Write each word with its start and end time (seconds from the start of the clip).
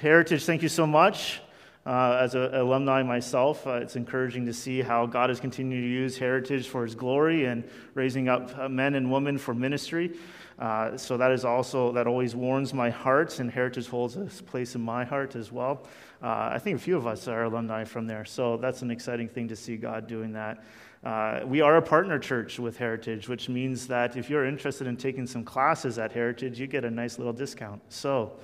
Heritage, 0.00 0.46
thank 0.46 0.62
you 0.62 0.68
so 0.70 0.86
much. 0.86 1.42
Uh, 1.84 2.18
as 2.22 2.34
an 2.34 2.54
alumni 2.54 3.02
myself, 3.02 3.66
uh, 3.66 3.72
it's 3.72 3.96
encouraging 3.96 4.46
to 4.46 4.52
see 4.54 4.80
how 4.80 5.04
God 5.04 5.28
has 5.28 5.40
continued 5.40 5.82
to 5.82 5.86
use 5.86 6.16
Heritage 6.16 6.68
for 6.68 6.84
His 6.84 6.94
glory 6.94 7.44
and 7.44 7.68
raising 7.92 8.26
up 8.26 8.50
uh, 8.58 8.66
men 8.66 8.94
and 8.94 9.12
women 9.12 9.36
for 9.36 9.52
ministry. 9.52 10.16
Uh, 10.58 10.96
so 10.96 11.18
that 11.18 11.30
is 11.32 11.44
also 11.44 11.92
that 11.92 12.06
always 12.06 12.34
warms 12.34 12.72
my 12.72 12.88
heart, 12.88 13.40
and 13.40 13.50
Heritage 13.50 13.88
holds 13.88 14.16
a 14.16 14.24
place 14.44 14.74
in 14.74 14.80
my 14.80 15.04
heart 15.04 15.36
as 15.36 15.52
well. 15.52 15.82
Uh, 16.22 16.48
I 16.50 16.58
think 16.58 16.78
a 16.78 16.80
few 16.80 16.96
of 16.96 17.06
us 17.06 17.28
are 17.28 17.44
alumni 17.44 17.84
from 17.84 18.06
there, 18.06 18.24
so 18.24 18.56
that's 18.56 18.80
an 18.80 18.90
exciting 18.90 19.28
thing 19.28 19.48
to 19.48 19.56
see 19.56 19.76
God 19.76 20.06
doing 20.06 20.32
that. 20.32 20.64
Uh, 21.04 21.40
we 21.44 21.60
are 21.60 21.76
a 21.76 21.82
partner 21.82 22.18
church 22.18 22.58
with 22.58 22.78
Heritage, 22.78 23.28
which 23.28 23.50
means 23.50 23.86
that 23.88 24.16
if 24.16 24.30
you're 24.30 24.46
interested 24.46 24.86
in 24.86 24.96
taking 24.96 25.26
some 25.26 25.44
classes 25.44 25.98
at 25.98 26.10
Heritage, 26.10 26.58
you 26.58 26.66
get 26.66 26.86
a 26.86 26.90
nice 26.90 27.18
little 27.18 27.34
discount. 27.34 27.82
So. 27.90 28.38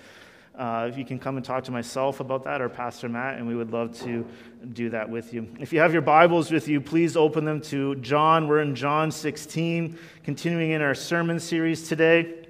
Uh, 0.56 0.86
if 0.88 0.96
you 0.96 1.04
can 1.04 1.18
come 1.18 1.36
and 1.36 1.44
talk 1.44 1.64
to 1.64 1.70
myself 1.70 2.20
about 2.20 2.42
that 2.44 2.62
or 2.62 2.68
Pastor 2.70 3.10
Matt, 3.10 3.36
and 3.36 3.46
we 3.46 3.54
would 3.54 3.70
love 3.72 3.94
to 3.98 4.26
do 4.72 4.88
that 4.88 5.06
with 5.06 5.34
you. 5.34 5.46
If 5.60 5.70
you 5.70 5.80
have 5.80 5.92
your 5.92 6.00
Bibles 6.00 6.50
with 6.50 6.66
you, 6.66 6.80
please 6.80 7.14
open 7.14 7.44
them 7.44 7.60
to 7.62 7.94
John. 7.96 8.48
We're 8.48 8.62
in 8.62 8.74
John 8.74 9.10
16, 9.10 9.98
continuing 10.24 10.70
in 10.70 10.80
our 10.80 10.94
sermon 10.94 11.40
series 11.40 11.86
today 11.86 12.46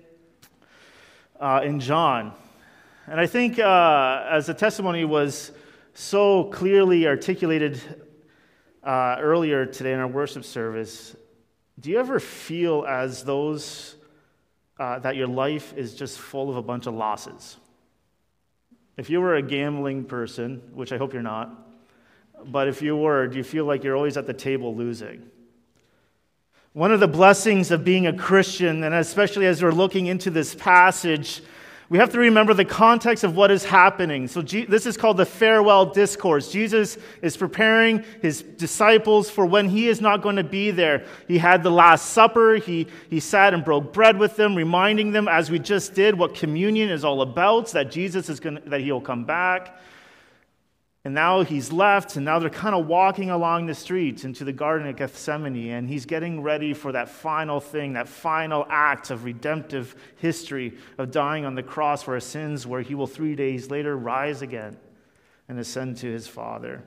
uh, 1.41 1.63
in 1.65 1.81
John. 1.81 2.33
And 3.09 3.19
I 3.19 3.27
think 3.27 3.59
uh, 3.59 4.25
as 4.31 4.47
the 4.47 4.55
testimony 4.55 5.05
was 5.05 5.51
so 5.93 6.45
clearly 6.45 7.09
articulated 7.09 7.81
uh, 8.85 9.17
earlier 9.19 9.67
today 9.67 9.93
in 9.93 9.99
our 9.99 10.07
worship 10.07 10.45
service, 10.45 11.17
do 11.81 11.91
you 11.91 11.99
ever 11.99 12.21
feel 12.21 12.85
as 12.89 13.25
those 13.25 13.97
uh, 14.79 15.01
that 15.01 15.17
your 15.17 15.27
life 15.27 15.75
is 15.77 15.97
just 15.97 16.21
full 16.21 16.49
of 16.49 16.57
a 16.57 16.63
bunch 16.63 16.87
of 16.87 16.95
losses? 16.95 17.57
If 18.97 19.11
you 19.11 19.21
were 19.21 19.35
a 19.35 19.43
gambling 19.43 20.05
person, 20.05 20.63
which 20.73 20.93
I 20.93 20.97
hope 20.97 21.13
you're 21.13 21.23
not, 21.23 21.51
but 22.47 22.69
if 22.69 22.81
you 22.81 22.97
were, 22.97 23.27
do 23.27 23.37
you 23.37 23.45
feel 23.45 23.65
like 23.65 23.85
you're 23.85 23.97
always 23.97 24.17
at 24.17 24.27
the 24.27 24.33
table 24.33 24.75
losing? 24.75 25.29
One 26.73 26.93
of 26.93 27.01
the 27.01 27.09
blessings 27.09 27.71
of 27.71 27.85
being 27.85 28.07
a 28.07 28.13
Christian, 28.13 28.85
and 28.85 28.95
especially 28.95 29.47
as 29.47 29.63
we're 29.63 29.71
looking 29.71 30.07
into 30.07 30.31
this 30.31 30.55
passage, 30.55 31.43
we 31.89 31.99
have 31.99 32.11
to 32.11 32.19
remember 32.19 32.53
the 32.53 32.65
context 32.65 33.23
of 33.23 33.37
what 33.37 33.53
is 33.53 33.65
happening. 33.65 34.27
So, 34.27 34.43
this 34.43 34.87
is 34.87 34.97
called 34.97 35.19
the 35.19 35.27
farewell 35.27 35.87
discourse. 35.87 36.51
Jesus 36.51 36.99
is 37.23 37.37
preparing 37.37 38.05
his 38.21 38.43
disciples 38.43 39.31
for 39.31 39.47
when 39.47 39.69
he 39.69 39.87
is 39.87 40.01
not 40.01 40.21
going 40.21 40.37
to 40.37 40.45
be 40.45 40.73
there. 40.73 41.05
He 41.29 41.39
had 41.39 41.63
the 41.63 41.71
Last 41.71 42.11
Supper. 42.11 42.57
He, 42.57 42.89
he 43.09 43.21
sat 43.21 43.55
and 43.55 43.65
broke 43.65 43.93
bread 43.93 44.19
with 44.19 44.35
them, 44.35 44.57
reminding 44.57 45.13
them, 45.13 45.29
as 45.29 45.49
we 45.49 45.61
just 45.61 45.95
did, 45.95 46.19
what 46.19 46.35
communion 46.35 46.91
is 46.91 47.05
all 47.05 47.23
about, 47.23 47.69
that 47.69 47.93
Jesus 47.93 48.29
is 48.29 48.41
going 48.41 48.57
to, 48.57 48.69
that 48.69 48.81
he'll 48.81 49.01
come 49.01 49.25
back. 49.25 49.79
And 51.07 51.15
now 51.15 51.45
he's 51.45 51.71
left, 51.71 52.17
and 52.17 52.25
now 52.25 52.41
they're 52.41 52.51
kind 52.51 52.75
of 52.75 52.89
walking 52.89 53.31
along 53.31 53.67
the 53.67 53.77
streets 53.77 54.25
into 54.25 54.45
the 54.45 54.53
Garden 54.53 54.89
of 54.89 54.97
Gethsemane, 54.97 55.71
and 55.71 55.89
he's 55.89 56.05
getting 56.05 56.43
ready 56.43 56.75
for 56.75 56.91
that 56.91 57.09
final 57.09 57.61
thing, 57.61 57.93
that 57.93 58.09
final 58.09 58.67
act 58.69 59.13
of 59.13 59.23
redemptive 59.23 59.95
history 60.17 60.77
of 60.99 61.13
dying 61.13 61.45
on 61.45 61.55
the 61.55 61.63
cross 61.63 62.03
for 62.03 62.15
our 62.15 62.21
sins, 62.21 62.67
where 62.67 62.81
he 62.81 62.97
will 62.97 63.07
three 63.07 63.37
days 63.37 63.71
later 63.71 63.97
rise 63.97 64.43
again 64.43 64.77
and 65.49 65.61
ascend 65.61 65.99
to 65.99 66.11
his 66.11 66.27
Father. 66.27 66.83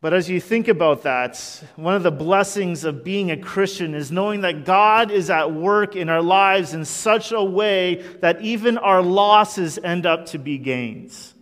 But 0.00 0.14
as 0.14 0.30
you 0.30 0.40
think 0.40 0.68
about 0.68 1.02
that, 1.02 1.64
one 1.74 1.96
of 1.96 2.04
the 2.04 2.12
blessings 2.12 2.84
of 2.84 3.02
being 3.02 3.32
a 3.32 3.36
Christian 3.36 3.92
is 3.92 4.12
knowing 4.12 4.42
that 4.42 4.64
God 4.64 5.10
is 5.10 5.30
at 5.30 5.52
work 5.52 5.96
in 5.96 6.08
our 6.08 6.22
lives 6.22 6.74
in 6.74 6.84
such 6.84 7.32
a 7.32 7.42
way 7.42 7.96
that 8.20 8.40
even 8.40 8.78
our 8.78 9.02
losses 9.02 9.80
end 9.82 10.06
up 10.06 10.26
to 10.26 10.38
be 10.38 10.58
gains. 10.58 11.33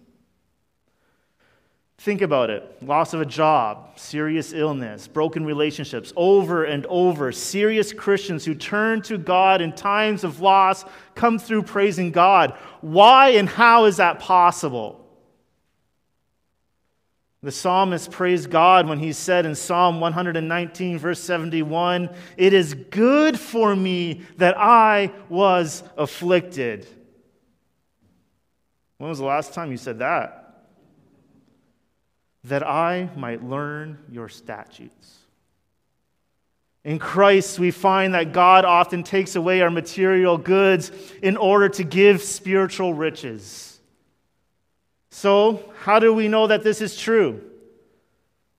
Think 2.03 2.20
about 2.20 2.50
it 2.50 2.83
loss 2.83 3.14
of 3.14 3.20
a 3.20 3.25
job, 3.25 3.97
serious 3.97 4.53
illness, 4.53 5.06
broken 5.06 5.45
relationships, 5.45 6.12
over 6.17 6.64
and 6.64 6.85
over. 6.86 7.30
Serious 7.30 7.92
Christians 7.92 8.45
who 8.45 8.57
turn 8.57 9.02
to 9.02 9.17
God 9.17 9.61
in 9.61 9.73
times 9.73 10.24
of 10.24 10.41
loss 10.41 10.85
come 11.14 11.39
through 11.39 11.62
praising 11.62 12.11
God. 12.11 12.58
Why 12.80 13.29
and 13.29 13.48
how 13.48 13.85
is 13.85 13.98
that 13.98 14.18
possible? 14.18 15.07
The 17.41 17.52
psalmist 17.52 18.11
praised 18.11 18.51
God 18.51 18.89
when 18.89 18.98
he 18.98 19.12
said 19.12 19.46
in 19.46 19.55
Psalm 19.55 20.01
119, 20.01 20.98
verse 20.98 21.20
71, 21.20 22.11
It 22.36 22.52
is 22.52 22.74
good 22.74 23.39
for 23.39 23.77
me 23.77 24.23
that 24.39 24.58
I 24.58 25.12
was 25.29 25.85
afflicted. 25.96 26.85
When 28.98 29.08
was 29.08 29.20
the 29.20 29.24
last 29.24 29.55
time 29.55 29.70
you 29.70 29.77
said 29.77 30.01
that? 30.01 30.42
That 32.45 32.67
I 32.67 33.08
might 33.17 33.45
learn 33.45 33.98
your 34.11 34.29
statutes. 34.29 35.19
In 36.85 36.98
Christ, 36.98 37.61
we 37.61 37.70
find 37.70 38.14
that 38.14 38.33
God 38.33 38.64
often 38.64 39.05
takes 39.05 39.36
away 39.36 39.61
our 39.61 39.70
material 39.70 40.36
goods 40.36 40.91
in 41.23 41.36
order 41.36 41.69
to 41.69 41.85
give 41.85 42.23
spiritual 42.23 42.92
riches. 42.92 43.79
So, 45.11 45.73
how 45.80 46.01
do 46.01 46.13
we 46.13 46.27
know 46.27 46.48
that 46.48 46.64
this 46.64 46.80
is 46.80 46.97
true? 46.97 47.52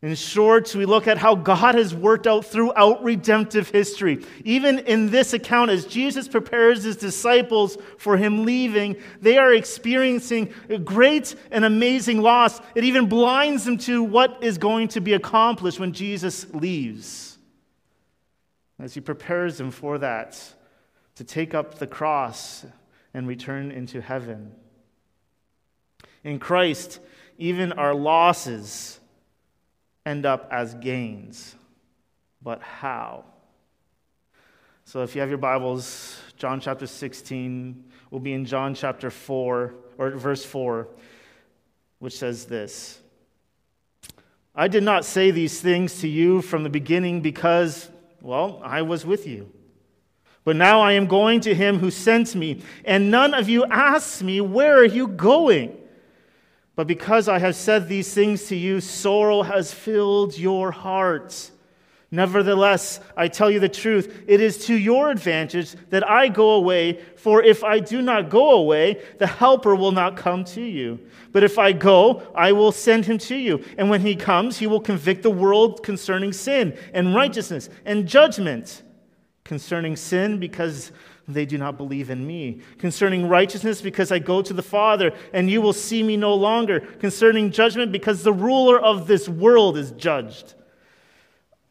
In 0.03 0.15
short, 0.15 0.75
we 0.75 0.85
look 0.85 1.07
at 1.07 1.17
how 1.17 1.33
God 1.33 1.75
has 1.75 1.95
worked 1.95 2.27
out 2.27 2.43
throughout 2.43 3.01
redemptive 3.05 3.69
history. 3.69 4.25
Even 4.43 4.79
in 4.79 5.09
this 5.09 5.31
account, 5.31 5.71
as 5.71 5.85
Jesus 5.85 6.27
prepares 6.27 6.83
his 6.83 6.97
disciples 6.97 7.77
for 7.97 8.17
him 8.17 8.43
leaving, 8.43 8.97
they 9.21 9.37
are 9.37 9.53
experiencing 9.53 10.53
a 10.69 10.77
great 10.77 11.35
and 11.51 11.63
amazing 11.63 12.21
loss. 12.21 12.59
It 12.75 12.83
even 12.83 13.07
blinds 13.07 13.63
them 13.63 13.77
to 13.77 14.03
what 14.03 14.43
is 14.43 14.57
going 14.57 14.89
to 14.89 14.99
be 14.99 15.13
accomplished 15.13 15.79
when 15.79 15.93
Jesus 15.93 16.53
leaves. 16.53 17.37
As 18.77 18.93
he 18.93 18.99
prepares 18.99 19.57
them 19.57 19.71
for 19.71 19.99
that, 19.99 20.37
to 21.15 21.23
take 21.23 21.53
up 21.53 21.75
the 21.75 21.87
cross 21.87 22.65
and 23.13 23.25
return 23.25 23.71
into 23.71 24.01
heaven. 24.01 24.51
In 26.25 26.39
Christ, 26.39 26.99
even 27.37 27.71
our 27.71 27.95
losses, 27.95 28.99
end 30.05 30.25
up 30.25 30.47
as 30.51 30.73
gains. 30.75 31.55
But 32.41 32.61
how? 32.61 33.25
So 34.85 35.01
if 35.03 35.15
you 35.15 35.21
have 35.21 35.29
your 35.29 35.37
Bibles, 35.37 36.19
John 36.37 36.59
chapter 36.59 36.85
16 36.85 37.83
will 38.11 38.19
be 38.19 38.33
in 38.33 38.45
John 38.45 38.75
chapter 38.75 39.09
4, 39.09 39.73
or 39.97 40.09
verse 40.11 40.43
4, 40.43 40.87
which 41.99 42.17
says 42.17 42.45
this 42.45 42.99
I 44.55 44.67
did 44.67 44.83
not 44.83 45.05
say 45.05 45.31
these 45.31 45.61
things 45.61 46.01
to 46.01 46.07
you 46.07 46.41
from 46.41 46.63
the 46.63 46.69
beginning 46.69 47.21
because, 47.21 47.89
well, 48.21 48.61
I 48.63 48.81
was 48.83 49.05
with 49.05 49.25
you. 49.25 49.51
But 50.43 50.57
now 50.57 50.81
I 50.81 50.93
am 50.93 51.07
going 51.07 51.39
to 51.41 51.55
him 51.55 51.79
who 51.79 51.89
sent 51.89 52.35
me, 52.35 52.61
and 52.83 53.09
none 53.09 53.33
of 53.33 53.47
you 53.47 53.65
asks 53.65 54.21
me, 54.21 54.41
Where 54.41 54.77
are 54.77 54.85
you 54.85 55.07
going? 55.07 55.77
But 56.75 56.87
because 56.87 57.27
I 57.27 57.39
have 57.39 57.55
said 57.55 57.87
these 57.87 58.13
things 58.13 58.45
to 58.45 58.55
you, 58.55 58.81
sorrow 58.81 59.43
has 59.43 59.73
filled 59.73 60.37
your 60.37 60.71
hearts. 60.71 61.51
Nevertheless, 62.09 62.99
I 63.17 63.27
tell 63.27 63.49
you 63.49 63.59
the 63.59 63.67
truth, 63.67 64.23
it 64.27 64.39
is 64.39 64.65
to 64.67 64.75
your 64.75 65.09
advantage 65.09 65.75
that 65.89 66.07
I 66.07 66.27
go 66.27 66.51
away, 66.51 66.99
for 67.15 67.41
if 67.41 67.63
I 67.63 67.79
do 67.79 68.03
not 68.03 68.29
go 68.29 68.51
away, 68.51 69.01
the 69.17 69.25
Helper 69.25 69.75
will 69.75 69.91
not 69.91 70.15
come 70.15 70.43
to 70.45 70.61
you. 70.61 70.99
But 71.31 71.43
if 71.43 71.57
I 71.57 71.71
go, 71.71 72.21
I 72.35 72.51
will 72.51 72.71
send 72.71 73.05
him 73.05 73.17
to 73.17 73.35
you. 73.35 73.63
And 73.79 73.89
when 73.89 74.01
he 74.01 74.15
comes, 74.15 74.59
he 74.59 74.67
will 74.67 74.79
convict 74.79 75.23
the 75.23 75.31
world 75.31 75.81
concerning 75.81 76.33
sin 76.33 76.77
and 76.93 77.15
righteousness 77.15 77.67
and 77.83 78.07
judgment. 78.07 78.83
Concerning 79.43 79.95
sin, 79.95 80.39
because 80.39 80.91
they 81.27 81.45
do 81.45 81.57
not 81.57 81.77
believe 81.77 82.09
in 82.09 82.25
me. 82.25 82.61
Concerning 82.77 83.27
righteousness, 83.27 83.81
because 83.81 84.11
I 84.11 84.19
go 84.19 84.41
to 84.41 84.53
the 84.53 84.63
Father, 84.63 85.13
and 85.33 85.49
you 85.49 85.61
will 85.61 85.73
see 85.73 86.03
me 86.03 86.17
no 86.17 86.33
longer. 86.33 86.79
Concerning 86.79 87.51
judgment, 87.51 87.91
because 87.91 88.23
the 88.23 88.33
ruler 88.33 88.79
of 88.79 89.07
this 89.07 89.27
world 89.27 89.77
is 89.77 89.91
judged. 89.91 90.53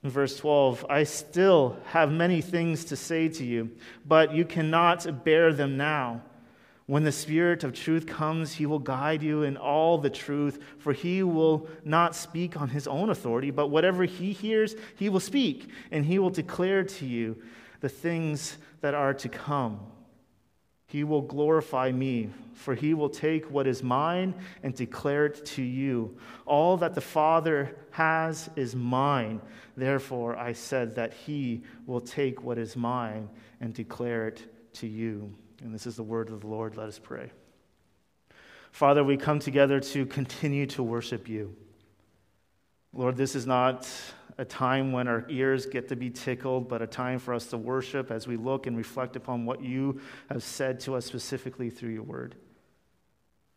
In 0.03 0.11
verse 0.11 0.37
12, 0.37 0.85
I 0.91 1.05
still 1.05 1.77
have 1.87 2.11
many 2.11 2.41
things 2.41 2.85
to 2.87 2.97
say 2.97 3.29
to 3.29 3.45
you, 3.45 3.71
but 4.05 4.35
you 4.35 4.45
cannot 4.45 5.25
bear 5.25 5.53
them 5.53 5.77
now. 5.77 6.23
When 6.87 7.05
the 7.05 7.13
Spirit 7.13 7.63
of 7.63 7.73
truth 7.73 8.07
comes, 8.07 8.53
he 8.53 8.67
will 8.67 8.81
guide 8.81 9.23
you 9.23 9.45
in 9.45 9.57
all 9.57 9.99
the 9.99 10.11
truth, 10.11 10.59
for 10.79 10.93
he 10.93 11.23
will 11.23 11.69
not 11.85 12.17
speak 12.17 12.61
on 12.61 12.69
his 12.69 12.89
own 12.89 13.11
authority, 13.11 13.51
but 13.51 13.69
whatever 13.69 14.05
he 14.05 14.33
hears, 14.33 14.75
he 14.97 15.09
will 15.09 15.21
speak, 15.21 15.71
and 15.91 16.05
he 16.05 16.19
will 16.19 16.31
declare 16.31 16.83
to 16.83 17.07
you 17.07 17.41
the 17.83 17.89
things 17.89 18.57
that 18.81 18.95
are 18.95 19.13
to 19.13 19.29
come. 19.29 19.81
He 20.87 21.05
will 21.05 21.23
glorify 21.23 21.91
me, 21.91 22.31
for 22.55 22.75
he 22.75 22.95
will 22.95 23.09
take 23.09 23.51
what 23.51 23.67
is 23.67 23.83
mine 23.83 24.35
and 24.63 24.75
declare 24.75 25.27
it 25.27 25.45
to 25.47 25.63
you. 25.63 26.17
All 26.47 26.77
that 26.77 26.95
the 26.95 27.01
Father 27.01 27.75
has 27.91 28.49
is 28.57 28.77
mine. 28.77 29.41
Therefore, 29.77 30.37
I 30.37 30.53
said 30.53 30.95
that 30.95 31.13
he 31.13 31.63
will 31.87 32.01
take 32.01 32.43
what 32.43 32.57
is 32.57 32.77
mine 32.77 33.29
and 33.61 33.75
declare 33.75 34.29
it 34.29 34.47
to 34.75 34.87
you. 34.87 35.35
And 35.63 35.75
this 35.75 35.87
is 35.87 35.97
the 35.97 36.03
word 36.05 36.29
of 36.29 36.43
the 36.43 36.47
Lord. 36.47 36.77
Let 36.77 36.87
us 36.89 37.01
pray. 37.03 37.33
Father, 38.71 39.03
we 39.03 39.17
come 39.17 39.41
together 39.41 39.81
to 39.81 40.07
continue 40.07 40.67
to 40.67 40.85
worship 40.85 41.29
you. 41.29 41.57
Lord, 42.93 43.17
this 43.17 43.35
is 43.35 43.47
not 43.47 43.91
a 44.39 44.45
time 44.45 44.93
when 44.93 45.09
our 45.09 45.25
ears 45.29 45.67
get 45.67 45.89
to 45.89 45.97
be 45.97 46.11
tickled, 46.11 46.69
but 46.69 46.83
a 46.83 46.87
time 46.87 47.19
for 47.19 47.35
us 47.35 47.47
to 47.47 47.59
worship 47.59 48.11
as 48.11 48.27
we 48.27 48.37
look 48.37 48.67
and 48.67 48.77
reflect 48.77 49.17
upon 49.17 49.45
what 49.45 49.63
you 49.63 50.01
have 50.29 50.43
said 50.43 50.81
to 50.81 50.95
us 50.95 51.05
specifically 51.05 51.71
through 51.71 51.91
your 51.91 52.03
word. 52.03 52.35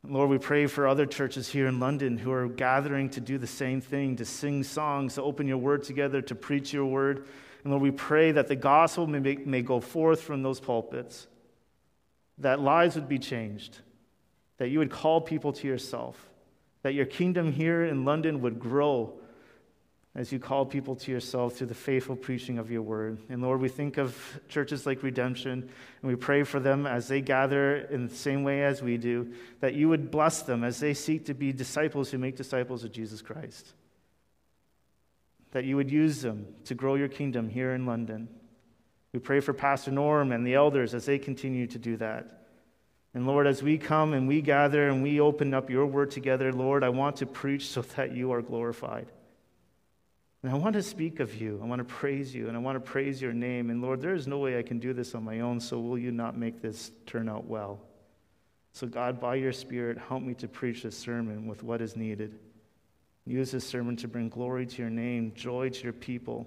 Lord, 0.07 0.29
we 0.29 0.37
pray 0.37 0.67
for 0.67 0.87
other 0.87 1.05
churches 1.05 1.49
here 1.49 1.67
in 1.67 1.79
London 1.79 2.17
who 2.17 2.31
are 2.31 2.47
gathering 2.47 3.09
to 3.11 3.19
do 3.19 3.37
the 3.37 3.47
same 3.47 3.81
thing, 3.81 4.15
to 4.17 4.25
sing 4.25 4.63
songs, 4.63 5.15
to 5.15 5.23
open 5.23 5.47
your 5.47 5.57
word 5.57 5.83
together, 5.83 6.21
to 6.23 6.35
preach 6.35 6.73
your 6.73 6.85
word. 6.85 7.25
And 7.63 7.71
Lord, 7.71 7.81
we 7.81 7.91
pray 7.91 8.31
that 8.31 8.47
the 8.47 8.55
gospel 8.55 9.07
may, 9.07 9.19
may 9.37 9.61
go 9.61 9.79
forth 9.79 10.21
from 10.21 10.43
those 10.43 10.59
pulpits, 10.59 11.27
that 12.37 12.59
lives 12.59 12.95
would 12.95 13.09
be 13.09 13.17
changed, 13.17 13.79
that 14.57 14.69
you 14.69 14.79
would 14.79 14.91
call 14.91 15.21
people 15.21 15.53
to 15.53 15.67
yourself, 15.67 16.29
that 16.83 16.93
your 16.93 17.05
kingdom 17.05 17.51
here 17.51 17.83
in 17.83 18.05
London 18.05 18.41
would 18.41 18.59
grow 18.59 19.13
as 20.15 20.31
you 20.31 20.39
call 20.39 20.65
people 20.65 20.95
to 20.95 21.11
yourself 21.11 21.55
through 21.55 21.67
the 21.67 21.75
faithful 21.75 22.15
preaching 22.15 22.57
of 22.57 22.71
your 22.71 22.81
word. 22.81 23.19
And 23.27 23.41
Lord, 23.41 23.59
we 23.59 23.67
think 23.67 23.97
of 23.97 24.17
churches 24.47 24.85
like 24.85 25.03
Redemption, 25.03 25.69
and 26.01 26.09
we 26.09 26.15
pray 26.15 26.43
for 26.43 26.61
them 26.61 26.87
as 26.87 27.09
they 27.09 27.19
gather 27.19 27.75
in 27.75 28.07
the 28.07 28.15
same 28.15 28.45
way 28.45 28.63
as 28.63 28.81
we 28.81 28.95
do, 28.95 29.33
that 29.59 29.73
you 29.73 29.89
would 29.89 30.11
bless 30.11 30.41
them 30.41 30.63
as 30.63 30.79
they 30.79 30.93
seek 30.93 31.25
to 31.25 31.33
be 31.33 31.51
disciples 31.51 32.11
who 32.11 32.17
make 32.17 32.37
disciples 32.37 32.85
of 32.85 32.93
Jesus 32.93 33.21
Christ. 33.21 33.73
That 35.51 35.65
you 35.65 35.75
would 35.75 35.91
use 35.91 36.21
them 36.21 36.47
to 36.65 36.75
grow 36.75 36.95
your 36.95 37.09
kingdom 37.09 37.49
here 37.49 37.73
in 37.73 37.85
London. 37.85 38.29
We 39.11 39.19
pray 39.19 39.41
for 39.41 39.53
Pastor 39.53 39.91
Norm 39.91 40.31
and 40.31 40.47
the 40.47 40.55
elders 40.55 40.93
as 40.93 41.05
they 41.05 41.19
continue 41.19 41.67
to 41.67 41.77
do 41.77 41.97
that. 41.97 42.43
And 43.13 43.27
Lord, 43.27 43.47
as 43.47 43.61
we 43.61 43.77
come 43.77 44.13
and 44.13 44.29
we 44.29 44.41
gather 44.41 44.87
and 44.87 45.03
we 45.03 45.19
open 45.19 45.53
up 45.53 45.69
your 45.69 45.85
word 45.85 46.11
together, 46.11 46.53
Lord, 46.53 46.85
I 46.85 46.89
want 46.89 47.17
to 47.17 47.25
preach 47.25 47.67
so 47.67 47.81
that 47.81 48.13
you 48.13 48.31
are 48.31 48.41
glorified. 48.41 49.07
And 50.45 50.53
I 50.53 50.57
want 50.57 50.73
to 50.73 50.83
speak 50.83 51.21
of 51.21 51.41
you. 51.41 51.59
I 51.59 51.65
want 51.65 51.79
to 51.79 51.83
praise 51.83 52.35
you, 52.35 52.47
and 52.47 52.55
I 52.55 52.59
want 52.59 52.75
to 52.75 52.79
praise 52.79 53.19
your 53.19 53.33
name. 53.33 53.71
And 53.71 53.81
Lord, 53.81 53.99
there 53.99 54.13
is 54.13 54.27
no 54.27 54.37
way 54.37 54.59
I 54.59 54.61
can 54.61 54.77
do 54.77 54.93
this 54.93 55.15
on 55.15 55.23
my 55.23 55.39
own, 55.39 55.59
so 55.59 55.79
will 55.79 55.97
you 55.97 56.11
not 56.11 56.37
make 56.37 56.61
this 56.61 56.91
turn 57.07 57.27
out 57.27 57.45
well? 57.45 57.79
So, 58.71 58.85
God, 58.85 59.19
by 59.19 59.37
your 59.37 59.51
Spirit, 59.51 59.97
help 59.97 60.21
me 60.21 60.35
to 60.35 60.47
preach 60.47 60.83
this 60.83 60.95
sermon 60.95 61.47
with 61.47 61.63
what 61.63 61.81
is 61.81 61.95
needed. 61.95 62.37
Use 63.25 63.49
this 63.49 63.65
sermon 63.65 63.95
to 63.95 64.07
bring 64.07 64.29
glory 64.29 64.67
to 64.67 64.81
your 64.83 64.91
name, 64.91 65.31
joy 65.33 65.69
to 65.69 65.83
your 65.83 65.93
people, 65.93 66.45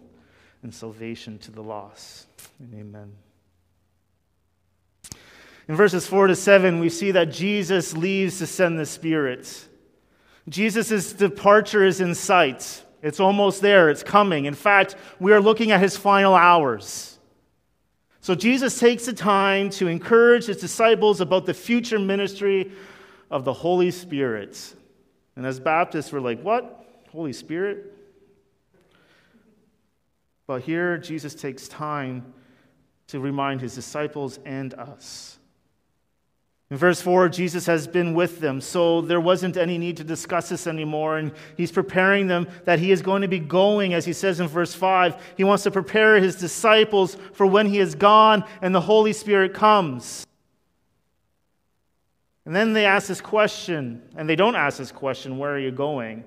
and 0.62 0.72
salvation 0.72 1.36
to 1.38 1.50
the 1.50 1.64
lost. 1.64 2.28
And 2.60 2.72
amen. 2.74 3.12
In 5.66 5.74
verses 5.74 6.06
4 6.06 6.28
to 6.28 6.36
7, 6.36 6.78
we 6.78 6.88
see 6.88 7.10
that 7.10 7.32
Jesus 7.32 7.96
leaves 7.96 8.38
to 8.38 8.46
send 8.46 8.78
the 8.78 8.86
Spirit. 8.86 9.66
Jesus' 10.48 11.12
departure 11.12 11.84
is 11.84 12.00
in 12.00 12.14
sight. 12.14 12.84
It's 13.02 13.20
almost 13.20 13.60
there, 13.60 13.90
it's 13.90 14.02
coming. 14.02 14.46
In 14.46 14.54
fact, 14.54 14.96
we 15.20 15.32
are 15.32 15.40
looking 15.40 15.70
at 15.70 15.80
his 15.80 15.96
final 15.96 16.34
hours. 16.34 17.18
So 18.20 18.34
Jesus 18.34 18.78
takes 18.78 19.06
the 19.06 19.12
time 19.12 19.70
to 19.70 19.86
encourage 19.86 20.46
his 20.46 20.58
disciples 20.58 21.20
about 21.20 21.46
the 21.46 21.54
future 21.54 21.98
ministry 21.98 22.72
of 23.30 23.44
the 23.44 23.52
Holy 23.52 23.90
Spirit. 23.90 24.74
And 25.36 25.46
as 25.46 25.60
Baptists, 25.60 26.12
we're 26.12 26.20
like, 26.20 26.42
what? 26.42 27.04
Holy 27.12 27.32
Spirit? 27.32 27.94
But 30.46 30.62
here, 30.62 30.98
Jesus 30.98 31.34
takes 31.34 31.68
time 31.68 32.32
to 33.06 33.20
remind 33.20 33.60
his 33.60 33.74
disciples 33.74 34.38
and 34.44 34.74
us 34.74 35.37
in 36.70 36.76
verse 36.76 37.00
4, 37.00 37.30
Jesus 37.30 37.64
has 37.64 37.86
been 37.86 38.12
with 38.12 38.40
them, 38.40 38.60
so 38.60 39.00
there 39.00 39.22
wasn't 39.22 39.56
any 39.56 39.78
need 39.78 39.96
to 39.96 40.04
discuss 40.04 40.50
this 40.50 40.66
anymore. 40.66 41.16
And 41.16 41.32
he's 41.56 41.72
preparing 41.72 42.26
them 42.26 42.46
that 42.64 42.78
he 42.78 42.92
is 42.92 43.00
going 43.00 43.22
to 43.22 43.28
be 43.28 43.38
going, 43.38 43.94
as 43.94 44.04
he 44.04 44.12
says 44.12 44.38
in 44.38 44.48
verse 44.48 44.74
5. 44.74 45.34
He 45.36 45.44
wants 45.44 45.62
to 45.62 45.70
prepare 45.70 46.16
his 46.16 46.36
disciples 46.36 47.16
for 47.32 47.46
when 47.46 47.66
he 47.66 47.78
is 47.78 47.94
gone 47.94 48.44
and 48.60 48.74
the 48.74 48.82
Holy 48.82 49.14
Spirit 49.14 49.54
comes. 49.54 50.26
And 52.44 52.54
then 52.54 52.74
they 52.74 52.84
ask 52.84 53.08
this 53.08 53.20
question, 53.22 54.02
and 54.14 54.28
they 54.28 54.36
don't 54.36 54.54
ask 54.54 54.76
this 54.76 54.92
question, 54.92 55.38
Where 55.38 55.52
are 55.52 55.58
you 55.58 55.70
going? 55.70 56.24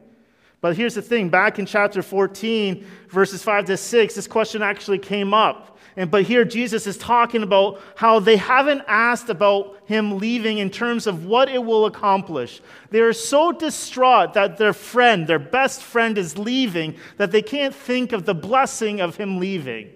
But 0.62 0.78
here's 0.78 0.94
the 0.94 1.02
thing 1.02 1.30
back 1.30 1.58
in 1.58 1.66
chapter 1.66 2.04
14, 2.04 2.86
verses 3.10 3.42
5 3.42 3.66
to 3.66 3.78
6, 3.78 4.16
this 4.16 4.28
question 4.28 4.62
actually 4.62 5.00
came 5.00 5.34
up. 5.34 5.80
And, 5.98 6.10
but 6.10 6.24
here 6.24 6.46
Jesus 6.46 6.88
is 6.88 6.98
talking 6.98 7.44
about 7.44 7.82
how 7.96 8.20
they 8.20 8.38
haven't 8.38 8.84
asked 8.88 9.30
about 9.30 9.78
him 9.86 10.20
leaving 10.20 10.60
in 10.60 10.70
terms 10.70 11.06
of 11.06 11.26
what 11.26 11.50
it 11.50 11.64
will 11.64 11.86
accomplish. 11.86 12.62
They 12.92 13.02
are 13.02 13.12
so 13.12 13.52
distraught 13.52 14.36
that 14.36 14.58
their 14.58 14.72
friend, 14.72 15.28
their 15.28 15.40
best 15.40 15.82
friend, 15.82 16.18
is 16.18 16.38
leaving 16.38 16.96
that 17.18 17.32
they 17.32 17.42
can't 17.42 17.76
think 17.76 18.14
of 18.14 18.26
the 18.26 18.36
blessing 18.36 19.02
of 19.02 19.18
him 19.18 19.40
leaving. 19.40 19.92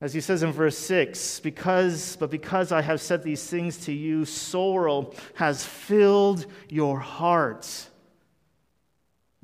As 0.00 0.14
he 0.14 0.20
says 0.20 0.44
in 0.44 0.52
verse 0.52 0.78
6, 0.78 1.40
because, 1.40 2.14
but 2.20 2.30
because 2.30 2.70
I 2.70 2.82
have 2.82 3.00
said 3.00 3.24
these 3.24 3.44
things 3.44 3.78
to 3.86 3.92
you, 3.92 4.24
sorrow 4.24 5.12
has 5.34 5.64
filled 5.64 6.46
your 6.68 7.00
hearts. 7.00 7.87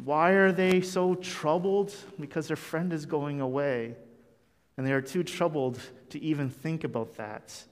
Why 0.05 0.33
are 0.33 0.53
they 0.53 0.83
so 0.83 1.15
troubled? 1.15 1.95
Because 2.21 2.47
their 2.47 2.57
friend 2.57 2.93
is 2.93 3.07
going 3.07 3.41
away. 3.41 3.97
And 4.77 4.87
they 4.87 4.93
are 4.93 5.01
too 5.01 5.23
troubled 5.23 5.81
to 6.11 6.23
even 6.23 6.51
think 6.51 6.85
about 6.85 7.17
that. 7.17 7.65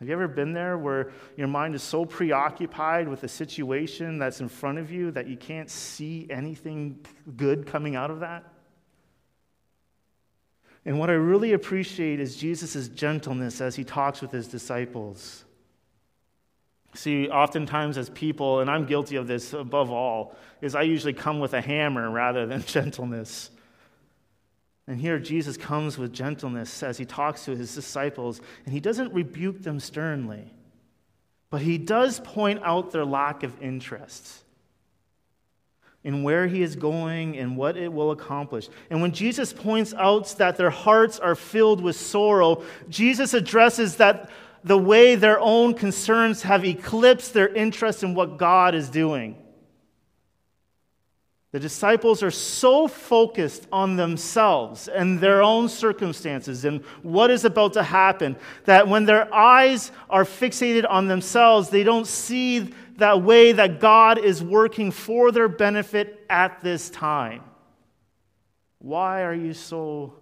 Have 0.00 0.08
you 0.08 0.14
ever 0.14 0.28
been 0.28 0.52
there 0.52 0.76
where 0.76 1.12
your 1.36 1.46
mind 1.46 1.74
is 1.74 1.82
so 1.82 2.04
preoccupied 2.04 3.08
with 3.08 3.22
the 3.22 3.28
situation 3.28 4.18
that's 4.18 4.40
in 4.40 4.48
front 4.48 4.78
of 4.78 4.90
you 4.90 5.10
that 5.12 5.26
you 5.26 5.36
can't 5.36 5.70
see 5.70 6.26
anything 6.28 6.98
good 7.36 7.66
coming 7.66 7.96
out 7.96 8.10
of 8.10 8.20
that? 8.20 8.44
And 10.84 10.98
what 10.98 11.10
I 11.10 11.14
really 11.14 11.52
appreciate 11.54 12.20
is 12.20 12.36
Jesus' 12.36 12.88
gentleness 12.88 13.60
as 13.60 13.74
he 13.74 13.84
talks 13.84 14.20
with 14.20 14.32
his 14.32 14.48
disciples. 14.48 15.45
See, 16.96 17.28
oftentimes 17.28 17.98
as 17.98 18.08
people, 18.10 18.60
and 18.60 18.70
I'm 18.70 18.86
guilty 18.86 19.16
of 19.16 19.26
this 19.26 19.52
above 19.52 19.90
all, 19.90 20.34
is 20.62 20.74
I 20.74 20.82
usually 20.82 21.12
come 21.12 21.40
with 21.40 21.52
a 21.52 21.60
hammer 21.60 22.10
rather 22.10 22.46
than 22.46 22.62
gentleness. 22.66 23.50
And 24.88 24.98
here 24.98 25.18
Jesus 25.18 25.56
comes 25.56 25.98
with 25.98 26.12
gentleness 26.12 26.82
as 26.82 26.96
he 26.96 27.04
talks 27.04 27.44
to 27.44 27.54
his 27.54 27.74
disciples, 27.74 28.40
and 28.64 28.72
he 28.72 28.80
doesn't 28.80 29.12
rebuke 29.12 29.62
them 29.62 29.78
sternly, 29.78 30.52
but 31.50 31.60
he 31.60 31.76
does 31.76 32.20
point 32.20 32.60
out 32.64 32.92
their 32.92 33.04
lack 33.04 33.42
of 33.42 33.60
interest 33.60 34.42
in 36.02 36.22
where 36.22 36.46
he 36.46 36.62
is 36.62 36.76
going 36.76 37.36
and 37.36 37.56
what 37.56 37.76
it 37.76 37.92
will 37.92 38.12
accomplish. 38.12 38.68
And 38.90 39.02
when 39.02 39.10
Jesus 39.10 39.52
points 39.52 39.92
out 39.92 40.28
that 40.38 40.56
their 40.56 40.70
hearts 40.70 41.18
are 41.18 41.34
filled 41.34 41.80
with 41.80 41.96
sorrow, 41.96 42.62
Jesus 42.88 43.34
addresses 43.34 43.96
that 43.96 44.30
the 44.66 44.76
way 44.76 45.14
their 45.14 45.38
own 45.38 45.74
concerns 45.74 46.42
have 46.42 46.64
eclipsed 46.64 47.32
their 47.32 47.46
interest 47.54 48.02
in 48.02 48.14
what 48.14 48.36
God 48.36 48.74
is 48.74 48.88
doing. 48.90 49.40
The 51.52 51.60
disciples 51.60 52.20
are 52.24 52.32
so 52.32 52.88
focused 52.88 53.68
on 53.70 53.94
themselves 53.94 54.88
and 54.88 55.20
their 55.20 55.40
own 55.40 55.68
circumstances 55.68 56.64
and 56.64 56.84
what 57.02 57.30
is 57.30 57.44
about 57.44 57.74
to 57.74 57.84
happen 57.84 58.34
that 58.64 58.88
when 58.88 59.04
their 59.04 59.32
eyes 59.32 59.92
are 60.10 60.24
fixated 60.24 60.84
on 60.90 61.06
themselves, 61.06 61.70
they 61.70 61.84
don't 61.84 62.06
see 62.06 62.74
that 62.96 63.22
way 63.22 63.52
that 63.52 63.78
God 63.78 64.18
is 64.18 64.42
working 64.42 64.90
for 64.90 65.30
their 65.30 65.48
benefit 65.48 66.26
at 66.28 66.60
this 66.64 66.90
time. 66.90 67.44
Why 68.80 69.22
are 69.22 69.32
you 69.32 69.54
so 69.54 70.14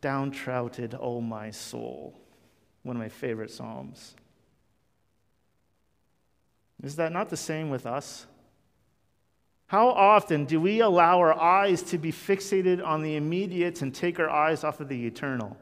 downtrodden, 0.00 0.94
O 0.94 0.98
oh 1.18 1.20
my 1.20 1.52
soul? 1.52 2.25
One 2.86 2.94
of 2.94 3.02
my 3.02 3.08
favorite 3.08 3.50
Psalms. 3.50 4.14
Is 6.84 6.94
that 6.96 7.10
not 7.10 7.30
the 7.30 7.36
same 7.36 7.68
with 7.68 7.84
us? 7.84 8.26
How 9.66 9.88
often 9.88 10.44
do 10.44 10.60
we 10.60 10.78
allow 10.78 11.18
our 11.18 11.36
eyes 11.36 11.82
to 11.82 11.98
be 11.98 12.12
fixated 12.12 12.86
on 12.86 13.02
the 13.02 13.16
immediate 13.16 13.82
and 13.82 13.92
take 13.92 14.20
our 14.20 14.30
eyes 14.30 14.62
off 14.62 14.78
of 14.78 14.86
the 14.88 15.04
eternal? 15.04 15.56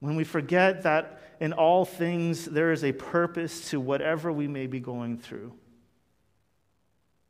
When 0.00 0.16
we 0.16 0.24
forget 0.24 0.82
that 0.82 1.18
in 1.40 1.54
all 1.54 1.86
things 1.86 2.44
there 2.44 2.70
is 2.70 2.84
a 2.84 2.92
purpose 2.92 3.70
to 3.70 3.80
whatever 3.80 4.30
we 4.30 4.48
may 4.48 4.66
be 4.66 4.80
going 4.80 5.16
through. 5.16 5.54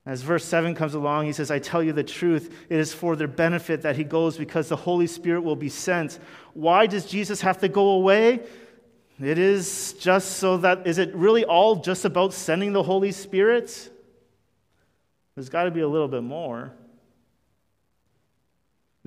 As 0.07 0.23
verse 0.23 0.45
7 0.45 0.75
comes 0.75 0.95
along, 0.95 1.27
he 1.27 1.33
says, 1.33 1.51
I 1.51 1.59
tell 1.59 1.83
you 1.83 1.93
the 1.93 2.03
truth, 2.03 2.67
it 2.71 2.79
is 2.79 2.95
for 2.95 3.15
their 3.15 3.29
benefit 3.29 3.83
that 3.83 3.97
he 3.97 4.05
goes 4.05 4.39
because 4.39 4.69
the 4.69 4.77
Holy 4.77 5.07
Spirit 5.07 5.43
will 5.43 5.57
be 5.57 5.69
sent. 5.69 6.19
Why 6.55 6.87
does 6.87 7.05
Jesus 7.05 7.43
have 7.43 7.59
to 7.59 7.69
go 7.69 7.91
away? 7.91 8.41
It 9.21 9.39
is 9.39 9.95
just 9.95 10.39
so 10.39 10.59
that, 10.59 10.87
is 10.87 10.99
it 10.99 11.15
really 11.15 11.45
all 11.45 11.77
just 11.77 12.05
about 12.05 12.33
sending 12.33 12.73
the 12.73 12.83
Holy 12.83 13.13
Spirit? 13.13 13.91
There's 15.35 15.49
got 15.49 15.65
to 15.65 15.71
be 15.71 15.81
a 15.81 15.89
little 15.89 16.09
bit 16.09 16.23
more. 16.23 16.73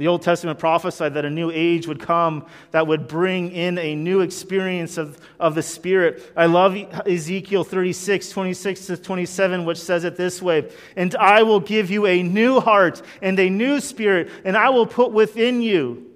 The 0.01 0.07
Old 0.07 0.23
Testament 0.23 0.57
prophesied 0.57 1.13
that 1.13 1.25
a 1.25 1.29
new 1.29 1.51
age 1.51 1.85
would 1.85 1.99
come 1.99 2.47
that 2.71 2.87
would 2.87 3.07
bring 3.07 3.51
in 3.51 3.77
a 3.77 3.93
new 3.93 4.21
experience 4.21 4.97
of, 4.97 5.19
of 5.39 5.53
the 5.53 5.61
Spirit. 5.61 6.33
I 6.35 6.47
love 6.47 6.75
Ezekiel 7.05 7.63
36, 7.63 8.31
26 8.31 8.87
to 8.87 8.97
27, 8.97 9.63
which 9.63 9.77
says 9.77 10.03
it 10.03 10.15
this 10.15 10.41
way 10.41 10.71
And 10.95 11.15
I 11.17 11.43
will 11.43 11.59
give 11.59 11.91
you 11.91 12.07
a 12.07 12.23
new 12.23 12.59
heart 12.59 13.03
and 13.21 13.39
a 13.39 13.47
new 13.47 13.79
spirit, 13.79 14.31
and 14.43 14.57
I 14.57 14.71
will 14.71 14.87
put 14.87 15.11
within 15.11 15.61
you. 15.61 16.09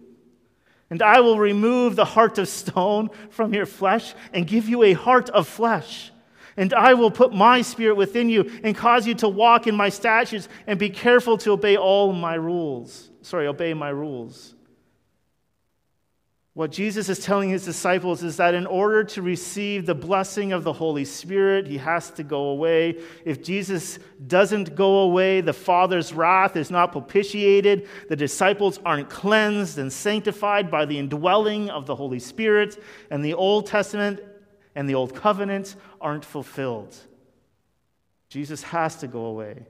And 0.90 1.04
I 1.04 1.20
will 1.20 1.38
remove 1.38 1.96
the 1.96 2.06
heart 2.06 2.40
of 2.40 2.48
stone 2.48 3.12
from 3.30 3.54
your 3.54 3.68
flesh 3.68 4.16
and 4.34 4.48
give 4.48 4.68
you 4.68 4.82
a 4.82 4.94
heart 4.94 5.30
of 5.30 5.48
flesh. 5.48 6.12
And 6.58 6.74
I 6.74 6.94
will 6.94 7.12
put 7.12 7.34
my 7.34 7.62
spirit 7.62 7.96
within 7.96 8.30
you 8.30 8.50
and 8.64 8.76
cause 8.76 9.06
you 9.06 9.16
to 9.16 9.28
walk 9.28 9.68
in 9.68 9.76
my 9.76 9.90
statutes 9.90 10.48
and 10.68 10.80
be 10.80 10.90
careful 10.90 11.38
to 11.40 11.52
obey 11.52 11.76
all 11.76 12.14
my 12.14 12.36
rules 12.36 13.10
sorry, 13.26 13.48
obey 13.48 13.74
my 13.74 13.90
rules. 13.90 14.54
What 16.54 16.72
Jesus 16.72 17.10
is 17.10 17.20
telling 17.20 17.50
his 17.50 17.66
disciples 17.66 18.24
is 18.24 18.38
that 18.38 18.54
in 18.54 18.66
order 18.66 19.04
to 19.04 19.22
receive 19.22 19.86
the 19.86 19.96
blessing 19.96 20.54
of 20.54 20.64
the 20.64 20.72
Holy 20.72 21.04
Spirit, 21.04 21.68
he 21.68 21.78
has 21.80 22.12
to 22.12 22.24
go 22.24 22.44
away. 22.46 23.02
If 23.26 23.44
Jesus 23.44 24.00
doesn't 24.26 24.74
go 24.74 25.00
away, 25.00 25.42
the 25.42 25.52
Father's 25.52 26.14
wrath 26.14 26.56
is 26.56 26.72
not 26.72 26.94
propitiated. 26.94 27.90
The 28.08 28.16
disciples 28.16 28.80
aren't 28.86 29.10
cleansed 29.10 29.80
and 29.80 29.92
sanctified 29.92 30.72
by 30.72 30.86
the 30.86 30.98
indwelling 30.98 31.70
of 31.70 31.88
the 31.88 31.96
Holy 31.96 32.20
Spirit, 32.20 32.82
and 33.10 33.26
the 33.26 33.34
Old 33.34 33.68
Testament 33.68 34.22
and 34.76 34.88
the 34.88 34.96
Old 34.96 35.16
Covenant 35.16 35.76
aren't 36.00 36.26
fulfilled. 36.26 36.96
Jesus 38.30 38.64
has 38.64 38.98
to 38.98 39.08
go 39.08 39.26
away. 39.26 39.66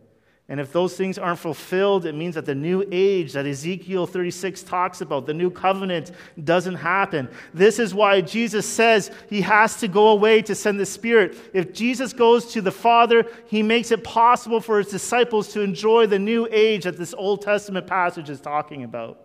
And 0.47 0.59
if 0.59 0.71
those 0.71 0.95
things 0.95 1.17
aren't 1.17 1.39
fulfilled, 1.39 2.05
it 2.05 2.13
means 2.13 2.35
that 2.35 2.45
the 2.45 2.53
new 2.53 2.85
age 2.91 3.33
that 3.33 3.47
Ezekiel 3.47 4.05
36 4.05 4.61
talks 4.61 5.01
about, 5.01 5.25
the 5.25 5.33
new 5.33 5.49
covenant, 5.49 6.11
doesn't 6.43 6.75
happen. 6.75 7.29
This 7.51 7.79
is 7.79 7.95
why 7.95 8.21
Jesus 8.21 8.67
says 8.67 9.09
he 9.27 9.41
has 9.41 9.79
to 9.79 9.87
go 9.87 10.09
away 10.09 10.43
to 10.43 10.53
send 10.53 10.79
the 10.79 10.85
Spirit. 10.85 11.35
If 11.53 11.73
Jesus 11.73 12.13
goes 12.13 12.53
to 12.53 12.61
the 12.61 12.71
Father, 12.71 13.25
he 13.47 13.63
makes 13.63 13.89
it 13.89 14.03
possible 14.03 14.61
for 14.61 14.77
his 14.77 14.87
disciples 14.87 15.51
to 15.53 15.61
enjoy 15.61 16.05
the 16.05 16.19
new 16.19 16.47
age 16.51 16.83
that 16.83 16.97
this 16.97 17.15
Old 17.15 17.41
Testament 17.41 17.87
passage 17.87 18.29
is 18.29 18.39
talking 18.39 18.83
about. 18.83 19.19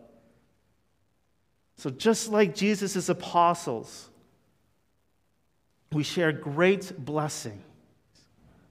So, 1.77 1.91
just 1.91 2.31
like 2.31 2.55
Jesus' 2.55 3.09
apostles, 3.09 4.10
we 5.93 6.05
share 6.05 6.31
great 6.31 7.05
blessing 7.05 7.63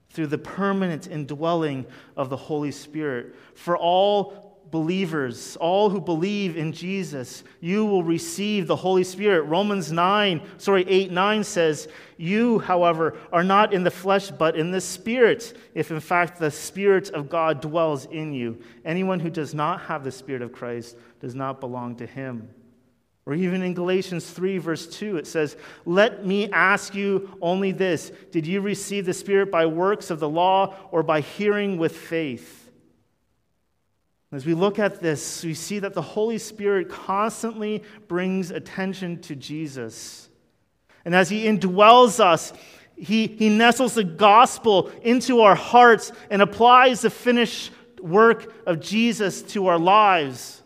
through 0.09 0.27
the 0.27 0.37
permanent 0.37 1.07
indwelling 1.07 1.85
of 2.15 2.29
the 2.29 2.37
Holy 2.37 2.71
Spirit. 2.71 3.35
For 3.55 3.77
all 3.77 4.49
believers, 4.71 5.57
all 5.57 5.89
who 5.89 5.99
believe 5.99 6.55
in 6.55 6.71
Jesus, 6.71 7.43
you 7.59 7.85
will 7.85 8.03
receive 8.03 8.67
the 8.67 8.75
Holy 8.75 9.03
Spirit. 9.03 9.43
Romans 9.43 9.91
9, 9.91 10.41
sorry, 10.57 10.85
8 10.87 11.11
9 11.11 11.43
says, 11.43 11.89
You, 12.17 12.59
however, 12.59 13.17
are 13.33 13.43
not 13.43 13.73
in 13.73 13.83
the 13.83 13.91
flesh, 13.91 14.31
but 14.31 14.55
in 14.55 14.71
the 14.71 14.81
Spirit, 14.81 15.57
if 15.73 15.91
in 15.91 15.99
fact 15.99 16.39
the 16.39 16.51
Spirit 16.51 17.09
of 17.09 17.29
God 17.29 17.61
dwells 17.61 18.05
in 18.05 18.33
you. 18.33 18.59
Anyone 18.85 19.19
who 19.19 19.29
does 19.29 19.53
not 19.53 19.81
have 19.81 20.03
the 20.03 20.11
Spirit 20.11 20.41
of 20.41 20.53
Christ 20.53 20.95
does 21.19 21.35
not 21.35 21.59
belong 21.59 21.95
to 21.97 22.05
him. 22.05 22.49
Or 23.29 23.35
even 23.35 23.61
in 23.61 23.75
Galatians 23.75 24.27
3, 24.27 24.57
verse 24.57 24.87
2, 24.87 25.17
it 25.17 25.27
says, 25.27 25.55
Let 25.85 26.25
me 26.25 26.51
ask 26.51 26.95
you 26.95 27.37
only 27.43 27.71
this 27.71 28.11
Did 28.31 28.47
you 28.47 28.59
receive 28.59 29.05
the 29.05 29.13
Spirit 29.13 29.51
by 29.51 29.67
works 29.67 30.09
of 30.09 30.19
the 30.19 30.27
law 30.27 30.75
or 30.89 31.03
by 31.03 31.21
hearing 31.21 31.77
with 31.77 31.95
faith? 31.95 32.71
As 34.31 34.47
we 34.47 34.55
look 34.55 34.79
at 34.79 34.99
this, 34.99 35.43
we 35.43 35.53
see 35.53 35.77
that 35.77 35.93
the 35.93 36.01
Holy 36.01 36.39
Spirit 36.39 36.89
constantly 36.89 37.83
brings 38.07 38.49
attention 38.49 39.21
to 39.21 39.35
Jesus. 39.35 40.27
And 41.05 41.13
as 41.13 41.29
He 41.29 41.45
indwells 41.45 42.19
us, 42.19 42.51
He, 42.95 43.27
he 43.27 43.49
nestles 43.49 43.93
the 43.93 44.03
gospel 44.03 44.91
into 45.03 45.41
our 45.41 45.53
hearts 45.53 46.11
and 46.31 46.41
applies 46.41 47.01
the 47.01 47.11
finished 47.11 47.73
work 48.01 48.51
of 48.65 48.79
Jesus 48.79 49.43
to 49.43 49.67
our 49.67 49.77
lives. 49.77 50.58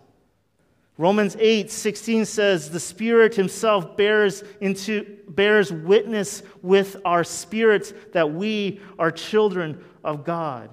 Romans 0.98 1.36
8, 1.40 1.72
16 1.72 2.26
says, 2.26 2.70
The 2.70 2.80
Spirit 2.80 3.36
Himself 3.36 3.98
bears, 3.98 4.44
into, 4.62 5.18
bears 5.28 5.72
witness 5.72 6.44
with 6.62 6.98
our 7.04 7.24
spirits 7.24 7.94
that 8.12 8.32
we 8.32 8.80
are 9.00 9.10
children 9.10 9.84
of 10.04 10.24
God. 10.24 10.70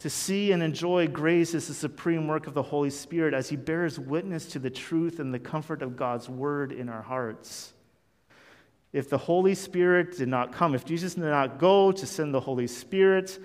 To 0.00 0.10
see 0.10 0.52
and 0.52 0.62
enjoy 0.62 1.06
grace 1.06 1.54
is 1.54 1.68
the 1.68 1.74
supreme 1.74 2.26
work 2.26 2.46
of 2.46 2.52
the 2.52 2.62
Holy 2.62 2.90
Spirit 2.90 3.32
as 3.32 3.48
He 3.48 3.56
bears 3.56 3.98
witness 3.98 4.46
to 4.46 4.58
the 4.58 4.70
truth 4.70 5.20
and 5.20 5.32
the 5.32 5.38
comfort 5.38 5.80
of 5.80 5.96
God's 5.96 6.28
Word 6.28 6.72
in 6.72 6.88
our 6.88 7.00
hearts. 7.00 7.72
If 8.92 9.08
the 9.08 9.18
Holy 9.18 9.54
Spirit 9.54 10.18
did 10.18 10.28
not 10.28 10.52
come, 10.52 10.74
if 10.74 10.84
Jesus 10.84 11.14
did 11.14 11.24
not 11.24 11.58
go 11.58 11.90
to 11.90 12.06
send 12.06 12.34
the 12.34 12.40
Holy 12.40 12.66
Spirit, 12.66 13.38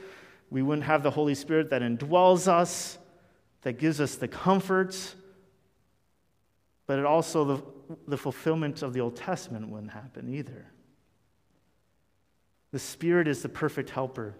we 0.50 0.62
wouldn't 0.64 0.86
have 0.86 1.02
the 1.02 1.12
Holy 1.12 1.36
Spirit 1.36 1.70
that 1.70 1.82
indwells 1.82 2.48
us 2.48 2.98
that 3.62 3.80
gives 3.80 4.00
us 4.00 4.16
the 4.16 4.28
comfort, 4.28 5.16
but 6.88 7.00
it 7.00 7.06
also 7.06 7.44
the, 7.46 7.64
the 8.08 8.18
fulfillment 8.18 8.82
of 8.82 8.94
the 8.94 9.02
Old 9.02 9.16
Testament 9.16 9.70
wouldn't 9.70 9.92
happen 9.92 10.34
either. 10.34 10.72
The 12.72 12.80
Spirit 12.80 13.28
is 13.28 13.42
the 13.42 13.50
perfect 13.50 13.90
helper, 13.90 14.36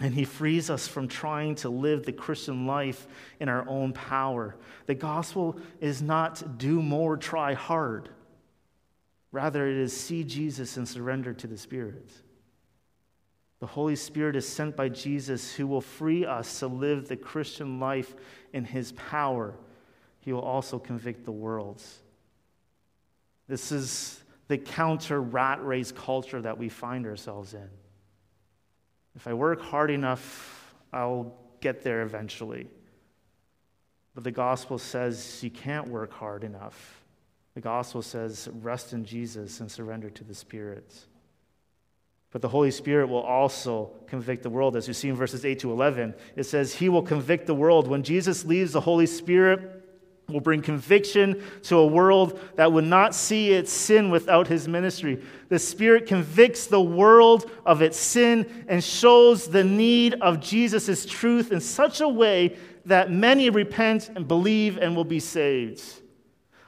and 0.00 0.14
He 0.14 0.24
frees 0.24 0.70
us 0.70 0.88
from 0.88 1.08
trying 1.08 1.56
to 1.56 1.68
live 1.68 2.04
the 2.04 2.12
Christian 2.12 2.66
life 2.66 3.06
in 3.40 3.48
our 3.48 3.68
own 3.68 3.92
power. 3.92 4.56
The 4.86 4.94
gospel 4.94 5.58
is 5.80 6.00
not 6.00 6.58
do 6.58 6.80
more, 6.80 7.16
try 7.16 7.54
hard. 7.54 8.08
Rather, 9.32 9.68
it 9.68 9.76
is 9.76 9.94
see 9.94 10.22
Jesus 10.22 10.76
and 10.76 10.88
surrender 10.88 11.34
to 11.34 11.46
the 11.46 11.58
Spirit. 11.58 12.08
The 13.60 13.66
Holy 13.66 13.96
Spirit 13.96 14.36
is 14.36 14.46
sent 14.46 14.76
by 14.76 14.88
Jesus 14.88 15.54
who 15.54 15.66
will 15.66 15.80
free 15.80 16.26
us 16.26 16.58
to 16.58 16.66
live 16.66 17.08
the 17.08 17.16
Christian 17.16 17.80
life 17.80 18.14
in 18.52 18.64
his 18.64 18.92
power. 18.92 19.54
He 20.20 20.32
will 20.32 20.42
also 20.42 20.78
convict 20.78 21.24
the 21.24 21.32
world. 21.32 21.82
This 23.48 23.72
is 23.72 24.22
the 24.48 24.58
counter 24.58 25.20
rat 25.20 25.64
race 25.64 25.92
culture 25.92 26.40
that 26.42 26.58
we 26.58 26.68
find 26.68 27.06
ourselves 27.06 27.54
in. 27.54 27.68
If 29.16 29.26
I 29.26 29.34
work 29.34 29.60
hard 29.60 29.90
enough, 29.90 30.74
I'll 30.92 31.34
get 31.60 31.82
there 31.82 32.02
eventually. 32.02 32.68
But 34.14 34.24
the 34.24 34.30
gospel 34.30 34.78
says 34.78 35.42
you 35.42 35.50
can't 35.50 35.88
work 35.88 36.12
hard 36.12 36.44
enough. 36.44 37.04
The 37.54 37.60
gospel 37.60 38.02
says 38.02 38.48
rest 38.62 38.92
in 38.92 39.04
Jesus 39.04 39.60
and 39.60 39.70
surrender 39.70 40.10
to 40.10 40.24
the 40.24 40.34
Spirit. 40.34 40.92
But 42.34 42.42
the 42.42 42.48
Holy 42.48 42.72
Spirit 42.72 43.06
will 43.06 43.22
also 43.22 43.92
convict 44.08 44.42
the 44.42 44.50
world. 44.50 44.74
As 44.74 44.88
you 44.88 44.92
see 44.92 45.08
in 45.08 45.14
verses 45.14 45.44
8 45.44 45.60
to 45.60 45.70
11, 45.70 46.14
it 46.34 46.42
says, 46.42 46.74
He 46.74 46.88
will 46.88 47.00
convict 47.00 47.46
the 47.46 47.54
world. 47.54 47.86
When 47.86 48.02
Jesus 48.02 48.44
leaves, 48.44 48.72
the 48.72 48.80
Holy 48.80 49.06
Spirit 49.06 49.84
will 50.28 50.40
bring 50.40 50.60
conviction 50.60 51.40
to 51.62 51.76
a 51.76 51.86
world 51.86 52.40
that 52.56 52.72
would 52.72 52.86
not 52.86 53.14
see 53.14 53.52
its 53.52 53.70
sin 53.70 54.10
without 54.10 54.48
His 54.48 54.66
ministry. 54.66 55.22
The 55.48 55.60
Spirit 55.60 56.06
convicts 56.06 56.66
the 56.66 56.80
world 56.82 57.48
of 57.64 57.82
its 57.82 57.98
sin 57.98 58.64
and 58.66 58.82
shows 58.82 59.46
the 59.46 59.62
need 59.62 60.14
of 60.14 60.40
Jesus' 60.40 61.06
truth 61.06 61.52
in 61.52 61.60
such 61.60 62.00
a 62.00 62.08
way 62.08 62.56
that 62.84 63.12
many 63.12 63.48
repent 63.48 64.10
and 64.16 64.26
believe 64.26 64.76
and 64.78 64.96
will 64.96 65.04
be 65.04 65.20
saved. 65.20 66.00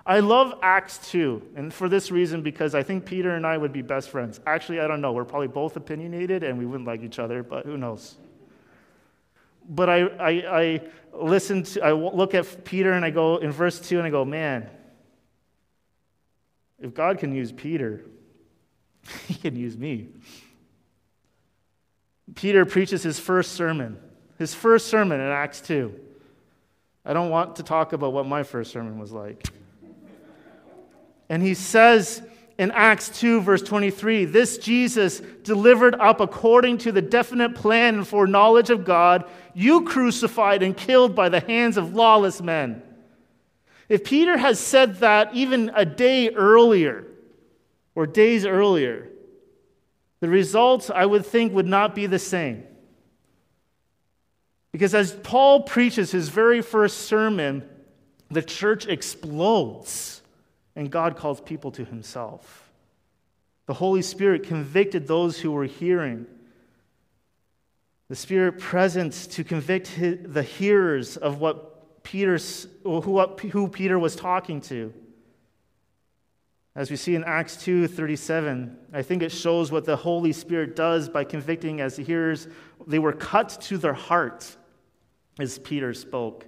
I 0.07 0.21
love 0.21 0.55
Acts 0.63 0.99
2, 1.11 1.43
and 1.57 1.75
for 1.75 1.89
this 1.89 2.13
reason, 2.13 2.41
because 2.41 2.77
I 2.77 2.85
think 2.85 3.05
Peter 3.05 3.35
and 3.35 3.45
I 3.45 3.59
would 3.59 3.73
be 3.73 3.83
best 3.83 4.09
friends. 4.09 4.39
Actually, 4.47 4.79
I 4.79 4.87
don't 4.87 5.01
know. 5.01 5.13
We're 5.13 5.25
probably 5.25 5.49
both 5.49 5.77
opinionated 5.77 6.45
and 6.45 6.57
we 6.57 6.65
wouldn't 6.65 6.87
like 6.87 7.03
each 7.03 7.19
other, 7.19 7.43
but 7.43 7.67
who 7.67 7.77
knows? 7.77 8.15
But 9.69 9.91
I, 9.91 10.03
I, 10.03 10.31
I 10.31 10.81
listen 11.13 11.65
to, 11.65 11.85
I 11.85 11.91
look 11.91 12.35
at 12.35 12.65
Peter 12.65 12.93
and 12.93 13.05
I 13.05 13.11
go 13.11 13.39
in 13.39 13.51
verse 13.51 13.81
2 13.81 13.99
and 13.99 14.07
I 14.07 14.11
go, 14.11 14.25
man, 14.25 14.71
if 16.79 16.95
God 16.95 17.19
can 17.19 17.35
use 17.35 17.51
Peter, 17.51 18.05
he 19.27 19.35
can 19.35 19.57
use 19.57 19.77
me. 19.77 20.11
Peter 22.37 22.65
preaches 22.65 23.03
his 23.03 23.19
first 23.19 23.55
sermon, 23.55 23.99
his 24.39 24.55
first 24.55 24.87
sermon 24.87 25.21
in 25.21 25.27
Acts 25.27 25.61
2. 25.63 25.93
I 27.05 27.13
don't 27.13 27.31
want 27.31 27.57
to 27.57 27.65
talk 27.65 27.93
about 27.93 28.13
what 28.13 28.27
my 28.27 28.45
first 28.45 28.71
sermon 28.71 29.01
was 29.01 29.11
like. 29.11 29.49
And 31.29 31.43
he 31.43 31.55
says 31.55 32.23
in 32.59 32.71
Acts 32.71 33.09
2, 33.21 33.43
verse 33.43 33.63
23, 33.63 34.25
this 34.25 34.59
Jesus 34.59 35.21
delivered 35.43 35.95
up 35.97 36.21
according 36.21 36.79
to 36.79 36.93
the 36.93 37.03
definite 37.03 37.55
plan 37.55 37.97
and 37.97 38.09
foreknowledge 38.09 38.71
of 38.71 38.85
God, 38.85 39.25
you 39.55 39.85
crucified 39.85 40.63
and 40.63 40.77
killed 40.77 41.15
by 41.15 41.29
the 41.29 41.41
hands 41.41 41.77
of 41.77 41.95
lawless 41.95 42.41
men. 42.41 42.83
If 43.89 44.05
Peter 44.05 44.37
has 44.37 44.59
said 44.59 44.97
that 44.97 45.35
even 45.35 45.71
a 45.75 45.85
day 45.85 46.31
earlier 46.31 47.05
or 47.95 48.07
days 48.07 48.45
earlier, 48.45 49.09
the 50.21 50.29
results 50.29 50.91
I 50.91 51.05
would 51.05 51.27
think, 51.27 51.53
would 51.53 51.67
not 51.67 51.95
be 51.95 52.07
the 52.07 52.19
same. 52.19 52.65
Because 54.73 54.95
as 54.95 55.13
Paul 55.13 55.63
preaches 55.63 56.11
his 56.11 56.29
very 56.29 56.63
first 56.63 57.03
sermon, 57.03 57.69
the 58.31 58.43
church 58.43 58.87
explodes 58.87 60.21
and 60.77 60.91
God 60.91 61.17
calls 61.17 61.41
people 61.41 61.73
to 61.73 61.85
himself. 61.85 62.71
The 63.65 63.75
Holy 63.75 64.03
Spirit 64.03 64.45
convicted 64.45 65.09
those 65.09 65.41
who 65.41 65.51
were 65.51 65.65
hearing. 65.65 66.27
The 68.09 68.15
Spirit 68.15 68.61
present 68.61 69.13
to 69.33 69.43
convict 69.43 69.99
the 69.99 70.43
hearers 70.43 71.17
of 71.17 71.41
what 71.41 72.05
Peter, 72.05 72.39
who 72.85 73.69
Peter 73.69 73.99
was 73.99 74.15
talking 74.15 74.61
to. 74.61 74.95
As 76.77 76.91
we 76.91 76.97
see 76.97 77.15
in 77.15 77.25
Acts 77.25 77.57
2:37, 77.57 78.77
I 78.93 79.03
think 79.03 79.23
it 79.23 79.33
shows 79.33 79.73
what 79.73 79.87
the 79.87 79.97
Holy 79.97 80.33
Spirit 80.33 80.77
does 80.77 81.09
by 81.09 81.25
convicting 81.25 81.81
as 81.81 81.97
the 81.97 82.05
hearers. 82.05 82.47
They 82.87 82.99
were 82.99 83.15
cut 83.15 83.49
to 83.63 83.79
their 83.79 83.95
heart 83.95 84.57
as 85.41 85.59
Peter 85.59 85.95
spoke. 85.95 86.47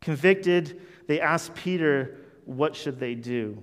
Convicted, 0.00 0.80
they 1.06 1.20
asked 1.20 1.54
Peter, 1.54 2.18
what 2.44 2.76
should 2.76 2.98
they 2.98 3.14
do? 3.14 3.62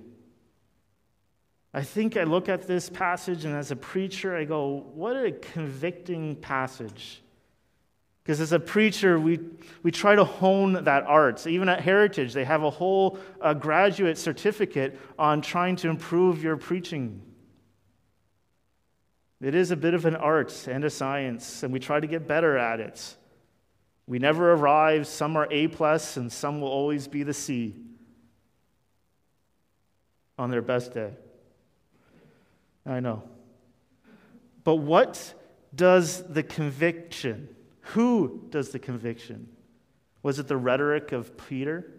I 1.72 1.82
think 1.82 2.16
I 2.16 2.24
look 2.24 2.48
at 2.48 2.66
this 2.66 2.90
passage, 2.90 3.44
and 3.44 3.54
as 3.54 3.70
a 3.70 3.76
preacher, 3.76 4.36
I 4.36 4.44
go, 4.44 4.86
what 4.92 5.16
a 5.16 5.30
convicting 5.30 6.34
passage. 6.36 7.22
Because 8.22 8.40
as 8.40 8.52
a 8.52 8.58
preacher, 8.58 9.20
we, 9.20 9.38
we 9.82 9.90
try 9.92 10.16
to 10.16 10.24
hone 10.24 10.84
that 10.84 11.04
art. 11.04 11.46
Even 11.46 11.68
at 11.68 11.80
Heritage, 11.80 12.32
they 12.32 12.44
have 12.44 12.64
a 12.64 12.70
whole 12.70 13.18
uh, 13.40 13.54
graduate 13.54 14.18
certificate 14.18 14.98
on 15.18 15.40
trying 15.42 15.76
to 15.76 15.88
improve 15.88 16.42
your 16.42 16.56
preaching. 16.56 17.22
It 19.40 19.54
is 19.54 19.70
a 19.70 19.76
bit 19.76 19.94
of 19.94 20.04
an 20.06 20.16
art 20.16 20.66
and 20.68 20.84
a 20.84 20.90
science, 20.90 21.62
and 21.62 21.72
we 21.72 21.78
try 21.78 22.00
to 22.00 22.06
get 22.06 22.26
better 22.26 22.58
at 22.58 22.80
it. 22.80 23.16
We 24.06 24.18
never 24.18 24.52
arrive. 24.52 25.06
Some 25.06 25.36
are 25.36 25.46
A, 25.50 25.68
plus, 25.68 26.16
and 26.16 26.32
some 26.32 26.60
will 26.60 26.68
always 26.68 27.06
be 27.06 27.22
the 27.22 27.32
C 27.32 27.76
on 30.40 30.50
their 30.50 30.62
best 30.62 30.94
day. 30.94 31.10
I 32.86 32.98
know. 33.00 33.22
But 34.64 34.76
what 34.76 35.34
does 35.74 36.22
the 36.32 36.42
conviction, 36.42 37.54
who 37.82 38.46
does 38.48 38.70
the 38.70 38.78
conviction? 38.78 39.48
Was 40.22 40.38
it 40.38 40.48
the 40.48 40.56
rhetoric 40.56 41.12
of 41.12 41.36
Peter? 41.36 41.92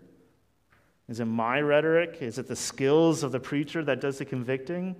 Is 1.07 1.19
it 1.19 1.25
my 1.25 1.61
rhetoric? 1.61 2.17
Is 2.21 2.39
it 2.39 2.47
the 2.47 2.55
skills 2.55 3.21
of 3.21 3.31
the 3.31 3.39
preacher 3.39 3.83
that 3.83 4.01
does 4.01 4.17
the 4.17 4.25
convicting? 4.25 4.95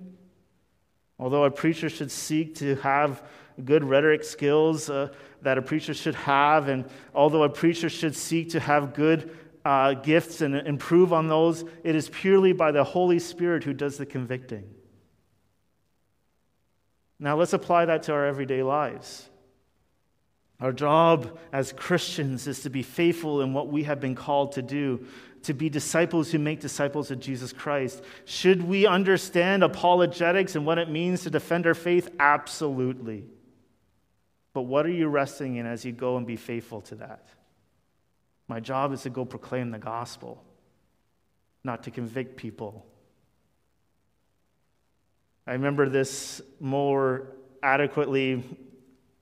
Although 1.18 1.42
a 1.42 1.50
preacher 1.50 1.88
should 1.88 2.12
seek 2.12 2.54
to 2.56 2.76
have 2.76 3.24
good 3.64 3.82
rhetoric 3.82 4.22
skills 4.22 4.88
uh, 4.88 5.08
that 5.42 5.58
a 5.58 5.62
preacher 5.62 5.94
should 5.94 6.14
have, 6.14 6.68
and 6.68 6.84
although 7.12 7.42
a 7.42 7.48
preacher 7.48 7.88
should 7.88 8.14
seek 8.14 8.50
to 8.50 8.60
have 8.60 8.94
good 8.94 9.36
uh, 9.64 9.94
gifts 9.94 10.40
and 10.40 10.54
improve 10.56 11.12
on 11.12 11.28
those, 11.28 11.64
it 11.84 11.94
is 11.94 12.08
purely 12.08 12.52
by 12.52 12.72
the 12.72 12.84
Holy 12.84 13.18
Spirit 13.18 13.64
who 13.64 13.72
does 13.72 13.96
the 13.96 14.06
convicting. 14.06 14.64
Now, 17.18 17.36
let's 17.36 17.52
apply 17.52 17.84
that 17.84 18.04
to 18.04 18.12
our 18.12 18.26
everyday 18.26 18.62
lives. 18.62 19.28
Our 20.60 20.72
job 20.72 21.38
as 21.52 21.72
Christians 21.72 22.46
is 22.46 22.60
to 22.62 22.70
be 22.70 22.82
faithful 22.82 23.40
in 23.42 23.52
what 23.52 23.68
we 23.68 23.84
have 23.84 24.00
been 24.00 24.14
called 24.14 24.52
to 24.52 24.62
do, 24.62 25.06
to 25.42 25.54
be 25.54 25.68
disciples 25.68 26.30
who 26.30 26.38
make 26.38 26.60
disciples 26.60 27.10
of 27.10 27.20
Jesus 27.20 27.52
Christ. 27.52 28.02
Should 28.24 28.62
we 28.62 28.86
understand 28.86 29.64
apologetics 29.64 30.54
and 30.54 30.64
what 30.64 30.78
it 30.78 30.88
means 30.88 31.22
to 31.22 31.30
defend 31.30 31.66
our 31.66 31.74
faith? 31.74 32.10
Absolutely. 32.18 33.24
But 34.52 34.62
what 34.62 34.86
are 34.86 34.90
you 34.90 35.08
resting 35.08 35.56
in 35.56 35.66
as 35.66 35.84
you 35.84 35.92
go 35.92 36.16
and 36.16 36.26
be 36.26 36.36
faithful 36.36 36.80
to 36.82 36.96
that? 36.96 37.26
My 38.52 38.60
job 38.60 38.92
is 38.92 39.00
to 39.04 39.08
go 39.08 39.24
proclaim 39.24 39.70
the 39.70 39.78
gospel, 39.78 40.44
not 41.64 41.84
to 41.84 41.90
convict 41.90 42.36
people. 42.36 42.84
I 45.46 45.52
remember 45.52 45.88
this 45.88 46.42
more 46.60 47.28
adequately 47.62 48.44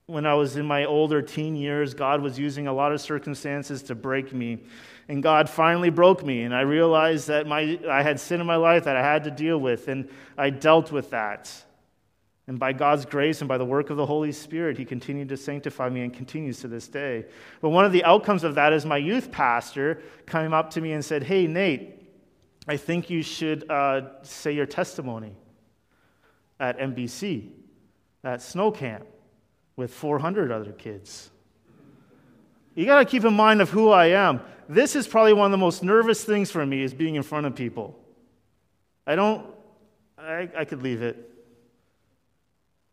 when 0.06 0.26
I 0.26 0.34
was 0.34 0.56
in 0.56 0.66
my 0.66 0.84
older 0.84 1.23
teen 1.23 1.54
years. 1.54 1.95
God 1.95 2.23
was 2.23 2.40
using 2.40 2.66
a 2.66 2.73
lot 2.73 2.90
of 2.90 3.00
circumstances 3.00 3.84
to 3.84 3.95
break 3.95 4.32
me. 4.32 4.64
And 5.08 5.23
God 5.23 5.49
finally 5.49 5.90
broke 5.90 6.26
me, 6.26 6.43
and 6.43 6.52
I 6.52 6.62
realized 6.62 7.28
that 7.28 7.47
my, 7.47 7.78
I 7.88 8.02
had 8.02 8.19
sin 8.19 8.40
in 8.40 8.49
my 8.49 8.56
life 8.56 8.82
that 8.82 8.97
I 8.97 9.02
had 9.02 9.23
to 9.23 9.30
deal 9.30 9.58
with, 9.58 9.86
and 9.86 10.08
I 10.36 10.50
dealt 10.50 10.90
with 10.90 11.10
that. 11.10 11.52
And 12.50 12.58
by 12.58 12.73
God's 12.73 13.06
grace 13.06 13.43
and 13.43 13.47
by 13.49 13.58
the 13.58 13.65
work 13.65 13.91
of 13.91 13.97
the 13.97 14.06
Holy 14.06 14.32
Spirit, 14.32 14.76
He 14.76 14.84
continued 14.84 15.28
to 15.28 15.36
sanctify 15.36 15.89
me 15.89 16.00
and 16.00 16.13
continues 16.13 16.58
to 16.63 16.67
this 16.67 16.89
day. 16.89 17.26
But 17.60 17.69
one 17.69 17.84
of 17.84 17.93
the 17.93 18.02
outcomes 18.02 18.43
of 18.43 18.56
that 18.56 18.73
is 18.73 18.84
my 18.84 18.97
youth 18.97 19.30
pastor 19.30 20.02
came 20.26 20.52
up 20.52 20.71
to 20.71 20.80
me 20.80 20.91
and 20.91 21.04
said, 21.04 21.23
Hey, 21.23 21.47
Nate, 21.47 22.02
I 22.67 22.76
think 22.76 23.08
you 23.08 23.23
should 23.23 23.71
uh, 23.71 24.21
say 24.23 24.50
your 24.50 24.67
testimony 24.67 25.36
at 26.58 26.76
MBC, 26.80 27.50
at 28.25 28.43
snow 28.43 28.73
camp, 28.73 29.06
with 29.76 29.95
400 29.95 30.50
other 30.50 30.73
kids. 30.73 31.30
You 32.75 32.84
got 32.84 32.99
to 32.99 33.04
keep 33.04 33.25
in 33.25 33.34
mind 33.34 33.63
of 33.63 33.71
who 33.71 33.91
I 33.91 34.06
am. 34.06 34.41
This 34.69 34.97
is 34.97 35.06
probably 35.06 35.34
one 35.34 35.45
of 35.45 35.52
the 35.52 35.58
most 35.58 35.84
nervous 35.84 36.25
things 36.25 36.50
for 36.50 36.67
me 36.67 36.82
is 36.82 36.95
being 36.95 37.15
in 37.15 37.23
front 37.23 37.47
of 37.47 37.54
people. 37.54 37.97
I 39.06 39.15
don't, 39.15 39.47
I, 40.19 40.49
I 40.56 40.65
could 40.65 40.82
leave 40.82 41.02
it. 41.02 41.29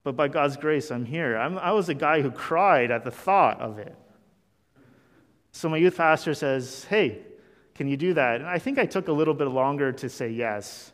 But 0.08 0.16
by 0.16 0.30
God's 0.30 0.56
grace, 0.56 0.90
I'm 0.90 1.04
here. 1.04 1.36
I'm, 1.36 1.58
i 1.58 1.74
was 1.74 1.90
a 1.90 1.94
guy 1.94 2.22
who 2.22 2.32
cried 2.32 2.92
at 2.92 3.04
the 3.04 3.12
thought 3.12 3.60
of 3.60 3.78
it. 3.78 3.94
So 5.52 5.68
my 5.68 5.76
youth 5.76 5.98
pastor 5.98 6.34
says, 6.34 6.86
Hey, 6.86 7.24
can 7.76 7.90
you 7.90 7.98
do 7.98 8.14
that? 8.14 8.38
And 8.38 8.46
I 8.46 8.58
think 8.58 8.80
I 8.80 8.86
took 8.86 9.10
a 9.10 9.12
little 9.12 9.34
bit 9.34 9.50
longer 9.50 9.92
to 9.92 10.08
say 10.08 10.30
yes. 10.30 10.94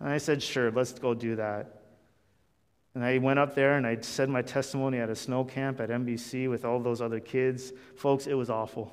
And 0.00 0.08
I 0.08 0.18
said, 0.18 0.42
Sure, 0.42 0.68
let's 0.72 0.90
go 0.94 1.14
do 1.14 1.36
that. 1.36 1.82
And 2.96 3.04
I 3.04 3.18
went 3.18 3.38
up 3.38 3.54
there 3.54 3.76
and 3.76 3.86
I 3.86 3.98
said 4.00 4.28
my 4.28 4.42
testimony 4.42 4.98
at 4.98 5.10
a 5.10 5.14
snow 5.14 5.44
camp 5.44 5.80
at 5.80 5.88
MBC 5.88 6.50
with 6.50 6.64
all 6.64 6.80
those 6.80 7.00
other 7.00 7.20
kids. 7.20 7.72
Folks, 7.94 8.26
it 8.26 8.34
was 8.34 8.50
awful. 8.50 8.92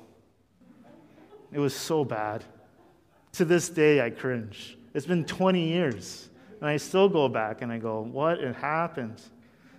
It 1.50 1.58
was 1.58 1.74
so 1.74 2.04
bad. 2.04 2.44
To 3.32 3.44
this 3.44 3.68
day, 3.68 4.06
I 4.06 4.10
cringe. 4.10 4.78
It's 4.94 5.06
been 5.06 5.24
20 5.24 5.66
years. 5.66 6.30
And 6.60 6.70
I 6.70 6.76
still 6.76 7.08
go 7.08 7.28
back 7.28 7.60
and 7.60 7.72
I 7.72 7.78
go, 7.78 8.02
What 8.02 8.38
It 8.38 8.54
happened? 8.54 9.20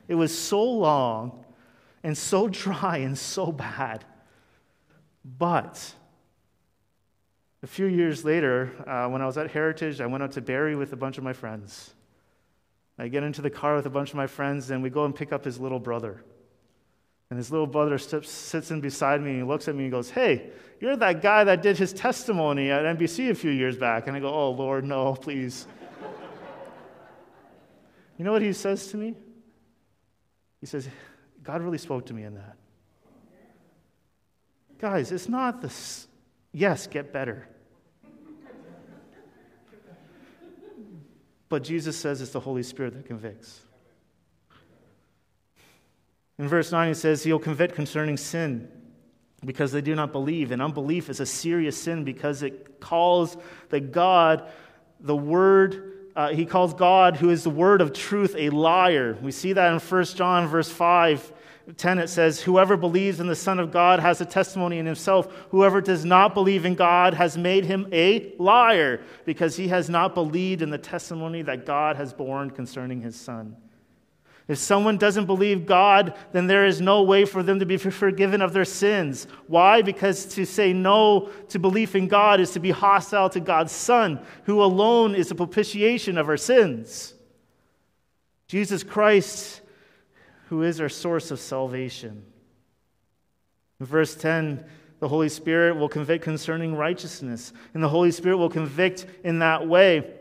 It 0.09 0.15
was 0.15 0.37
so 0.37 0.61
long 0.61 1.45
and 2.03 2.17
so 2.17 2.47
dry 2.49 2.97
and 2.97 3.17
so 3.17 3.53
bad. 3.53 4.03
But 5.23 5.93
a 7.63 7.67
few 7.67 7.85
years 7.85 8.25
later, 8.25 8.71
uh, 8.87 9.07
when 9.07 9.21
I 9.21 9.25
was 9.25 9.37
at 9.37 9.51
Heritage, 9.51 10.01
I 10.01 10.07
went 10.07 10.23
out 10.23 10.33
to 10.33 10.41
Barrie 10.41 10.75
with 10.75 10.91
a 10.91 10.97
bunch 10.97 11.17
of 11.17 11.23
my 11.23 11.33
friends. 11.33 11.93
I 12.97 13.07
get 13.07 13.23
into 13.23 13.41
the 13.41 13.49
car 13.49 13.75
with 13.75 13.85
a 13.85 13.89
bunch 13.89 14.09
of 14.09 14.15
my 14.15 14.27
friends, 14.27 14.71
and 14.71 14.83
we 14.83 14.89
go 14.89 15.05
and 15.05 15.15
pick 15.15 15.31
up 15.31 15.45
his 15.45 15.59
little 15.59 15.79
brother. 15.79 16.21
And 17.29 17.37
his 17.37 17.51
little 17.51 17.67
brother 17.67 17.99
steps, 17.99 18.29
sits 18.29 18.71
in 18.71 18.81
beside 18.81 19.21
me 19.21 19.29
and 19.29 19.39
he 19.39 19.43
looks 19.43 19.67
at 19.67 19.75
me 19.75 19.83
and 19.83 19.91
goes, 19.91 20.09
Hey, 20.09 20.49
you're 20.79 20.95
that 20.95 21.21
guy 21.21 21.43
that 21.43 21.61
did 21.61 21.77
his 21.77 21.93
testimony 21.93 22.71
at 22.71 22.81
MBC 22.97 23.29
a 23.29 23.35
few 23.35 23.51
years 23.51 23.77
back. 23.77 24.07
And 24.07 24.17
I 24.17 24.19
go, 24.19 24.33
Oh, 24.33 24.49
Lord, 24.49 24.83
no, 24.83 25.13
please. 25.21 25.67
you 28.17 28.25
know 28.25 28.31
what 28.31 28.41
he 28.41 28.51
says 28.51 28.87
to 28.87 28.97
me? 28.97 29.15
He 30.59 30.65
says, 30.65 30.87
God 31.43 31.61
really 31.61 31.77
spoke 31.77 32.05
to 32.07 32.13
me 32.13 32.23
in 32.23 32.35
that. 32.35 32.55
Guys, 34.77 35.11
it's 35.11 35.27
not 35.27 35.61
the, 35.61 35.73
yes, 36.53 36.87
get 36.87 37.11
better. 37.11 37.47
But 41.49 41.63
Jesus 41.63 41.97
says 41.97 42.21
it's 42.21 42.31
the 42.31 42.39
Holy 42.39 42.63
Spirit 42.63 42.93
that 42.93 43.05
convicts. 43.05 43.61
In 46.37 46.47
verse 46.47 46.71
9, 46.71 46.87
he 46.87 46.93
says, 46.93 47.23
He'll 47.23 47.39
convict 47.39 47.75
concerning 47.75 48.15
sin 48.15 48.69
because 49.43 49.71
they 49.71 49.81
do 49.81 49.95
not 49.95 50.11
believe. 50.11 50.51
And 50.51 50.61
unbelief 50.61 51.09
is 51.09 51.19
a 51.19 51.25
serious 51.25 51.75
sin 51.75 52.03
because 52.03 52.43
it 52.43 52.79
calls 52.79 53.35
the 53.69 53.79
God, 53.79 54.49
the 54.99 55.15
Word, 55.15 55.98
uh, 56.19 56.33
he 56.33 56.45
calls 56.45 56.73
God, 56.73 57.15
who 57.15 57.29
is 57.29 57.45
the 57.45 57.49
word 57.49 57.79
of 57.79 57.93
truth, 57.93 58.35
a 58.37 58.49
liar. 58.49 59.17
We 59.21 59.31
see 59.31 59.53
that 59.53 59.71
in 59.71 59.79
1 59.79 60.03
John, 60.03 60.47
verse 60.47 60.69
5. 60.69 61.31
10 61.77 61.99
it 61.99 62.07
says 62.07 62.41
whoever 62.41 62.75
believes 62.75 63.19
in 63.19 63.27
the 63.27 63.35
son 63.35 63.59
of 63.59 63.71
god 63.71 63.99
has 63.99 64.19
a 64.21 64.25
testimony 64.25 64.79
in 64.79 64.87
himself 64.87 65.31
whoever 65.51 65.79
does 65.79 66.03
not 66.03 66.33
believe 66.33 66.65
in 66.65 66.73
god 66.73 67.13
has 67.13 67.37
made 67.37 67.63
him 67.63 67.87
a 67.91 68.33
liar 68.39 68.99
because 69.23 69.55
he 69.55 69.67
has 69.67 69.87
not 69.87 70.15
believed 70.15 70.63
in 70.63 70.71
the 70.71 70.79
testimony 70.79 71.43
that 71.43 71.67
god 71.67 71.95
has 71.95 72.11
borne 72.11 72.49
concerning 72.49 73.01
his 73.01 73.15
son 73.15 73.55
if 74.49 74.57
someone 74.57 74.97
doesn't 74.97 75.27
believe 75.27 75.67
God, 75.67 76.15
then 76.31 76.47
there 76.47 76.65
is 76.65 76.81
no 76.81 77.03
way 77.03 77.23
for 77.23 77.43
them 77.43 77.59
to 77.59 77.67
be 77.67 77.77
forgiven 77.77 78.41
of 78.41 78.51
their 78.51 78.65
sins. 78.65 79.27
Why? 79.45 79.83
Because 79.83 80.25
to 80.33 80.43
say 80.43 80.73
no 80.73 81.29
to 81.49 81.59
belief 81.59 81.95
in 81.95 82.07
God 82.07 82.39
is 82.39 82.49
to 82.53 82.59
be 82.59 82.71
hostile 82.71 83.29
to 83.29 83.39
God's 83.39 83.71
Son, 83.71 84.19
who 84.45 84.63
alone 84.63 85.13
is 85.13 85.29
the 85.29 85.35
propitiation 85.35 86.17
of 86.17 86.27
our 86.27 86.35
sins. 86.35 87.13
Jesus 88.47 88.81
Christ, 88.81 89.61
who 90.47 90.63
is 90.63 90.81
our 90.81 90.89
source 90.89 91.29
of 91.29 91.39
salvation. 91.39 92.25
In 93.79 93.85
verse 93.85 94.15
10, 94.15 94.65
the 94.99 95.07
Holy 95.07 95.29
Spirit 95.29 95.75
will 95.75 95.89
convict 95.89 96.23
concerning 96.23 96.75
righteousness, 96.75 97.53
and 97.75 97.83
the 97.83 97.89
Holy 97.89 98.09
Spirit 98.09 98.37
will 98.37 98.49
convict 98.49 99.05
in 99.23 99.39
that 99.39 99.67
way 99.67 100.15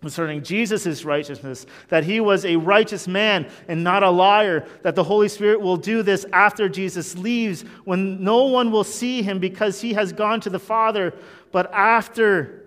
concerning 0.00 0.42
Jesus' 0.42 1.04
righteousness, 1.04 1.66
that 1.88 2.04
he 2.04 2.20
was 2.20 2.44
a 2.44 2.56
righteous 2.56 3.06
man 3.06 3.48
and 3.68 3.84
not 3.84 4.02
a 4.02 4.10
liar, 4.10 4.66
that 4.82 4.94
the 4.94 5.04
Holy 5.04 5.28
Spirit 5.28 5.60
will 5.60 5.76
do 5.76 6.02
this 6.02 6.24
after 6.32 6.68
Jesus 6.68 7.16
leaves, 7.18 7.62
when 7.84 8.22
no 8.22 8.44
one 8.44 8.70
will 8.70 8.84
see 8.84 9.22
him 9.22 9.38
because 9.38 9.80
he 9.80 9.92
has 9.92 10.12
gone 10.12 10.40
to 10.40 10.50
the 10.50 10.58
Father, 10.58 11.14
but 11.52 11.72
after 11.72 12.64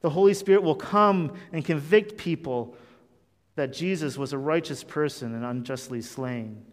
the 0.00 0.10
Holy 0.10 0.34
Spirit 0.34 0.62
will 0.62 0.74
come 0.74 1.32
and 1.52 1.64
convict 1.64 2.16
people 2.16 2.74
that 3.56 3.72
Jesus 3.72 4.16
was 4.16 4.32
a 4.32 4.38
righteous 4.38 4.82
person 4.82 5.34
and 5.34 5.44
unjustly 5.44 6.00
slain. 6.00 6.64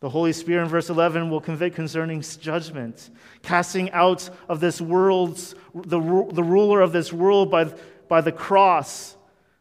The 0.00 0.08
Holy 0.08 0.32
Spirit 0.32 0.62
in 0.62 0.68
verse 0.68 0.90
11 0.90 1.28
will 1.28 1.40
convict 1.40 1.74
concerning 1.74 2.22
judgment, 2.22 3.10
casting 3.42 3.90
out 3.90 4.30
of 4.48 4.60
this 4.60 4.80
world's, 4.80 5.56
the, 5.74 5.98
the 5.98 6.42
ruler 6.42 6.80
of 6.80 6.92
this 6.92 7.12
world 7.12 7.50
by 7.50 7.68
by 8.08 8.20
the 8.20 8.32
cross, 8.32 9.16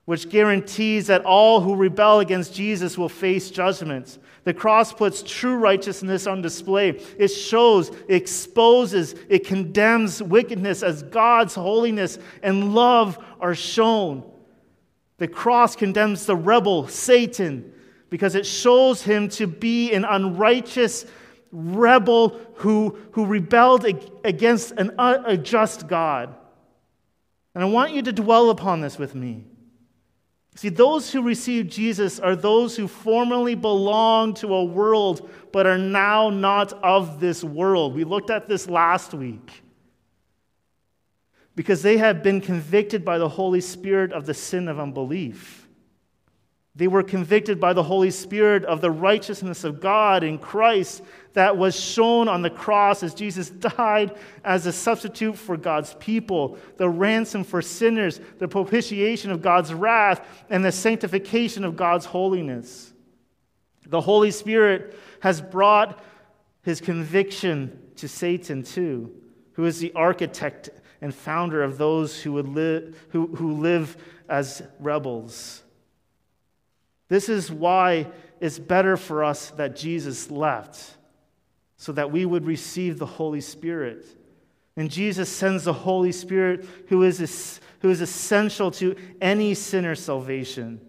which 0.05 0.29
guarantees 0.29 1.07
that 1.07 1.25
all 1.25 1.61
who 1.61 1.75
rebel 1.75 2.19
against 2.19 2.53
Jesus 2.53 2.97
will 2.97 3.09
face 3.09 3.51
judgment. 3.51 4.17
The 4.45 4.53
cross 4.53 4.93
puts 4.93 5.21
true 5.21 5.57
righteousness 5.57 6.25
on 6.25 6.41
display. 6.41 6.91
It 7.19 7.27
shows, 7.27 7.91
exposes, 8.07 9.13
it 9.27 9.45
condemns 9.45 10.23
wickedness 10.23 10.83
as 10.83 11.03
God's 11.03 11.53
holiness 11.53 12.17
and 12.41 12.73
love 12.73 13.23
are 13.41 13.55
shown. 13.55 14.23
The 15.17 15.27
cross 15.27 15.75
condemns 15.75 16.25
the 16.25 16.35
rebel, 16.37 16.87
Satan, 16.87 17.73
because 18.09 18.35
it 18.35 18.45
shows 18.45 19.01
him 19.01 19.27
to 19.29 19.47
be 19.47 19.91
an 19.91 20.05
unrighteous 20.05 21.05
rebel 21.51 22.39
who, 22.55 22.97
who 23.11 23.25
rebelled 23.25 23.85
against 24.23 24.71
an 24.71 24.93
unjust 24.97 25.87
God. 25.87 26.33
And 27.57 27.63
I 27.63 27.69
want 27.69 27.91
you 27.91 28.03
to 28.03 28.11
dwell 28.13 28.51
upon 28.51 28.81
this 28.81 28.99
with 28.99 29.15
me. 29.15 29.43
See, 30.53 30.69
those 30.69 31.11
who 31.11 31.23
receive 31.23 31.67
Jesus 31.67 32.19
are 32.19 32.35
those 32.35 32.75
who 32.75 32.87
formerly 32.87 33.55
belonged 33.55 34.35
to 34.35 34.53
a 34.53 34.63
world 34.63 35.27
but 35.51 35.65
are 35.65 35.79
now 35.79 36.29
not 36.29 36.71
of 36.83 37.19
this 37.19 37.43
world. 37.43 37.95
We 37.95 38.03
looked 38.03 38.29
at 38.29 38.47
this 38.47 38.69
last 38.69 39.15
week. 39.15 39.63
Because 41.55 41.81
they 41.81 41.97
have 41.97 42.21
been 42.21 42.41
convicted 42.41 43.03
by 43.03 43.17
the 43.17 43.29
Holy 43.29 43.61
Spirit 43.61 44.13
of 44.13 44.27
the 44.27 44.35
sin 44.35 44.67
of 44.67 44.79
unbelief. 44.79 45.66
They 46.77 46.87
were 46.87 47.01
convicted 47.01 47.59
by 47.59 47.73
the 47.73 47.81
Holy 47.81 48.11
Spirit 48.11 48.63
of 48.63 48.81
the 48.81 48.91
righteousness 48.91 49.63
of 49.63 49.81
God 49.81 50.23
in 50.23 50.37
Christ 50.37 51.01
that 51.33 51.57
was 51.57 51.79
shown 51.79 52.27
on 52.27 52.43
the 52.43 52.51
cross 52.51 53.01
as 53.01 53.15
Jesus 53.15 53.49
died 53.49 54.15
as 54.43 54.67
a 54.67 54.71
substitute 54.71 55.35
for 55.37 55.57
God's 55.57 55.95
people, 55.95 56.59
the 56.77 56.87
ransom 56.87 57.43
for 57.43 57.63
sinners, 57.63 58.21
the 58.37 58.47
propitiation 58.47 59.31
of 59.31 59.41
God's 59.41 59.73
wrath, 59.73 60.23
and 60.51 60.63
the 60.63 60.71
sanctification 60.71 61.63
of 61.65 61.75
God's 61.75 62.05
holiness. 62.05 62.93
The 63.87 64.01
Holy 64.01 64.29
Spirit 64.29 64.99
has 65.21 65.41
brought 65.41 65.99
his 66.61 66.79
conviction 66.79 67.79
to 67.95 68.07
Satan 68.07 68.61
too, 68.61 69.15
who 69.53 69.65
is 69.65 69.79
the 69.79 69.93
architect 69.93 70.69
and 71.01 71.13
founder 71.13 71.63
of 71.63 71.79
those 71.79 72.21
who, 72.21 72.33
would 72.33 72.47
li- 72.47 72.93
who, 73.09 73.35
who 73.35 73.53
live 73.53 73.97
as 74.29 74.61
rebels. 74.79 75.63
This 77.09 77.29
is 77.29 77.51
why 77.51 78.07
it's 78.39 78.59
better 78.59 78.97
for 78.97 79.23
us 79.23 79.51
that 79.51 79.75
Jesus 79.75 80.29
left, 80.29 80.97
so 81.77 81.91
that 81.93 82.11
we 82.11 82.25
would 82.25 82.45
receive 82.45 82.99
the 82.99 83.05
Holy 83.05 83.41
Spirit. 83.41 84.05
And 84.75 84.91
Jesus 84.91 85.29
sends 85.29 85.63
the 85.63 85.73
Holy 85.73 86.11
Spirit, 86.11 86.65
who 86.89 87.03
is, 87.03 87.59
who 87.81 87.89
is 87.89 88.01
essential 88.01 88.71
to 88.71 88.95
any 89.21 89.53
sinner's 89.53 90.03
salvation. 90.03 90.81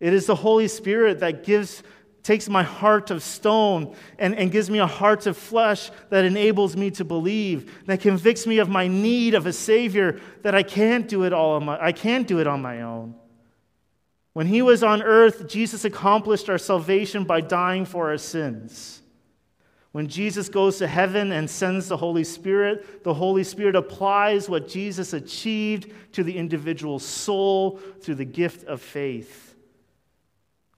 It 0.00 0.12
is 0.12 0.26
the 0.26 0.34
Holy 0.34 0.68
Spirit 0.68 1.20
that 1.20 1.44
gives, 1.44 1.82
takes 2.22 2.48
my 2.48 2.62
heart 2.62 3.10
of 3.10 3.22
stone 3.22 3.96
and, 4.18 4.34
and 4.34 4.52
gives 4.52 4.68
me 4.68 4.78
a 4.80 4.86
heart 4.86 5.26
of 5.26 5.36
flesh 5.36 5.90
that 6.10 6.24
enables 6.24 6.76
me 6.76 6.90
to 6.92 7.04
believe, 7.04 7.86
that 7.86 8.00
convicts 8.00 8.46
me 8.46 8.58
of 8.58 8.68
my 8.68 8.86
need 8.86 9.34
of 9.34 9.46
a 9.46 9.52
Savior, 9.52 10.20
that 10.42 10.54
I 10.54 10.62
can't 10.62 11.08
do 11.08 11.24
it 11.24 11.32
all 11.32 11.52
on 11.52 11.64
my, 11.64 11.82
I 11.82 11.92
can't 11.92 12.26
do 12.26 12.38
it 12.38 12.46
on 12.46 12.60
my 12.60 12.82
own. 12.82 13.14
When 14.38 14.46
he 14.46 14.62
was 14.62 14.84
on 14.84 15.02
earth, 15.02 15.48
Jesus 15.48 15.84
accomplished 15.84 16.48
our 16.48 16.58
salvation 16.58 17.24
by 17.24 17.40
dying 17.40 17.84
for 17.84 18.10
our 18.10 18.18
sins. 18.18 19.02
When 19.90 20.06
Jesus 20.06 20.48
goes 20.48 20.78
to 20.78 20.86
heaven 20.86 21.32
and 21.32 21.50
sends 21.50 21.88
the 21.88 21.96
Holy 21.96 22.22
Spirit, 22.22 23.02
the 23.02 23.14
Holy 23.14 23.42
Spirit 23.42 23.74
applies 23.74 24.48
what 24.48 24.68
Jesus 24.68 25.12
achieved 25.12 25.92
to 26.12 26.22
the 26.22 26.36
individual 26.38 27.00
soul 27.00 27.80
through 28.00 28.14
the 28.14 28.24
gift 28.24 28.64
of 28.68 28.80
faith. 28.80 29.56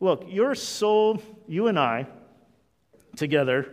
Look, 0.01 0.25
your 0.27 0.55
soul, 0.55 1.20
you 1.46 1.66
and 1.66 1.79
I, 1.79 2.07
together, 3.14 3.70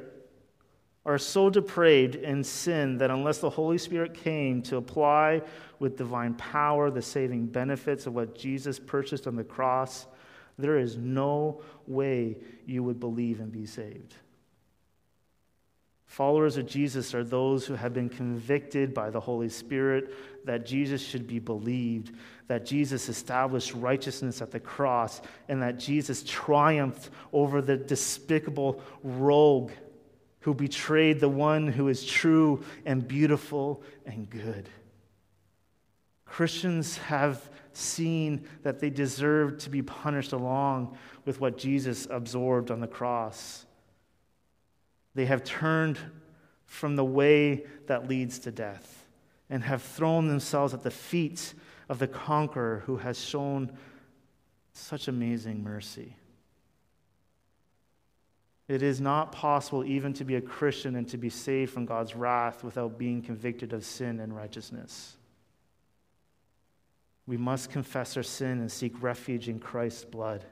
are 1.08 1.18
so 1.18 1.50
depraved 1.50 2.16
in 2.16 2.44
sin 2.44 2.98
that 2.98 3.10
unless 3.10 3.40
the 3.40 3.50
Holy 3.50 3.78
Spirit 3.78 4.14
came 4.14 4.62
to 4.62 4.76
apply 4.76 5.42
with 5.80 5.98
divine 5.98 6.34
power 6.34 6.92
the 6.92 7.02
saving 7.02 7.46
benefits 7.46 8.06
of 8.06 8.14
what 8.14 8.38
Jesus 8.38 8.78
purchased 8.78 9.26
on 9.26 9.38
the 9.38 9.44
cross, 9.44 10.06
there 10.60 10.78
is 10.78 10.98
no 10.98 11.62
way 11.88 12.36
you 12.66 12.84
would 12.84 13.00
believe 13.00 13.40
and 13.40 13.54
be 13.54 13.66
saved. 13.66 14.16
Followers 16.08 16.58
of 16.58 16.68
Jesus 16.68 17.14
are 17.14 17.24
those 17.24 17.66
who 17.66 17.76
have 17.76 17.94
been 17.94 18.10
convicted 18.10 18.94
by 18.94 19.10
the 19.10 19.20
Holy 19.20 19.50
Spirit 19.50 20.14
that 20.46 20.66
Jesus 20.66 21.02
should 21.02 21.28
be 21.28 21.40
believed, 21.40 22.16
that 22.48 22.66
Jesus 22.66 23.08
established 23.08 23.74
righteousness 23.74 24.42
at 24.42 24.52
the 24.52 24.60
cross, 24.60 25.22
and 25.48 25.62
that 25.62 25.80
Jesus 25.80 26.24
triumphed 26.26 27.12
over 27.32 27.62
the 27.62 27.78
despicable 27.78 28.82
rogue 29.04 29.72
who 30.48 30.54
betrayed 30.54 31.20
the 31.20 31.28
one 31.28 31.68
who 31.68 31.90
is 31.90 32.06
true 32.06 32.64
and 32.86 33.06
beautiful 33.06 33.84
and 34.06 34.30
good. 34.30 34.70
Christians 36.24 36.96
have 37.00 37.50
seen 37.74 38.48
that 38.64 38.80
they 38.80 38.90
deserve 38.90 39.58
to 39.58 39.70
be 39.70 39.82
punished 39.82 40.32
along 40.32 40.98
with 41.26 41.42
what 41.42 41.58
Jesus 41.58 42.08
absorbed 42.10 42.72
on 42.72 42.80
the 42.80 42.88
cross. 42.88 43.66
They 45.16 45.26
have 45.26 45.44
turned 45.44 46.00
from 46.64 46.96
the 46.96 47.04
way 47.04 47.66
that 47.88 48.08
leads 48.08 48.40
to 48.40 48.52
death 48.52 49.06
and 49.50 49.62
have 49.66 49.82
thrown 49.82 50.30
themselves 50.30 50.74
at 50.74 50.82
the 50.82 50.92
feet 50.92 51.56
of 51.90 52.00
the 52.00 52.08
conqueror 52.08 52.84
who 52.86 52.96
has 52.96 53.20
shown 53.20 53.78
such 54.72 55.10
amazing 55.10 55.62
mercy. 55.62 56.16
It 58.68 58.82
is 58.82 59.00
not 59.00 59.32
possible 59.32 59.84
even 59.86 60.14
to 60.14 60.26
be 60.26 60.36
a 60.36 60.42
Christian 60.42 60.96
and 60.96 61.08
to 61.10 61.18
be 61.18 61.30
saved 61.30 61.72
from 61.72 61.86
God's 61.86 62.16
wrath 62.16 62.64
without 62.64 62.98
being 62.98 63.22
convicted 63.22 63.72
of 63.72 63.86
sin 63.86 64.20
and 64.20 64.36
righteousness. 64.36 65.16
We 67.26 67.38
must 67.38 67.70
confess 67.70 68.18
our 68.18 68.24
sin 68.24 68.60
and 68.60 68.72
seek 68.72 69.02
refuge 69.02 69.48
in 69.48 69.60
Christ's 69.60 70.06
blood. 70.06 70.46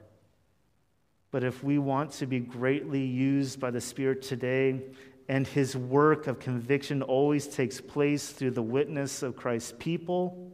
But 1.30 1.44
if 1.44 1.62
we 1.62 1.78
want 1.78 2.12
to 2.12 2.26
be 2.26 2.40
greatly 2.40 3.04
used 3.04 3.60
by 3.60 3.70
the 3.70 3.80
Spirit 3.80 4.22
today, 4.22 4.82
and 5.28 5.46
his 5.46 5.76
work 5.76 6.26
of 6.26 6.38
conviction 6.38 7.02
always 7.02 7.46
takes 7.46 7.80
place 7.80 8.30
through 8.30 8.52
the 8.52 8.62
witness 8.62 9.22
of 9.22 9.36
Christ's 9.36 9.74
people, 9.78 10.52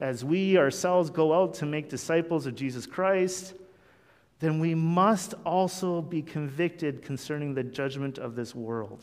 as 0.00 0.24
we 0.24 0.56
ourselves 0.56 1.10
go 1.10 1.34
out 1.34 1.54
to 1.54 1.66
make 1.66 1.88
disciples 1.88 2.46
of 2.46 2.54
Jesus 2.54 2.86
Christ, 2.86 3.54
then 4.40 4.60
we 4.60 4.74
must 4.74 5.34
also 5.44 6.00
be 6.00 6.22
convicted 6.22 7.02
concerning 7.02 7.54
the 7.54 7.64
judgment 7.64 8.18
of 8.18 8.36
this 8.36 8.54
world. 8.54 9.02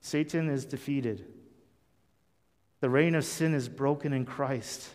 Satan 0.00 0.48
is 0.48 0.64
defeated. 0.64 1.24
The 2.80 2.90
reign 2.90 3.14
of 3.14 3.24
sin 3.24 3.54
is 3.54 3.68
broken 3.68 4.12
in 4.12 4.24
Christ. 4.24 4.88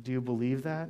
Do 0.00 0.10
you 0.12 0.22
believe 0.22 0.62
that? 0.62 0.88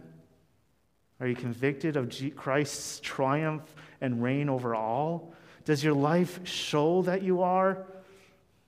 Are 1.19 1.27
you 1.27 1.35
convicted 1.35 1.97
of 1.97 2.15
Christ's 2.37 3.01
triumph 3.01 3.75
and 4.01 4.23
reign 4.23 4.49
over 4.49 4.75
all? 4.75 5.35
Does 5.65 5.83
your 5.83 5.95
life 5.95 6.47
show 6.47 7.03
that 7.03 7.23
you 7.23 7.43
are? 7.43 7.87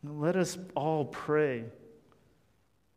Let 0.03 0.35
us 0.35 0.59
all 0.75 1.05
pray. 1.05 1.65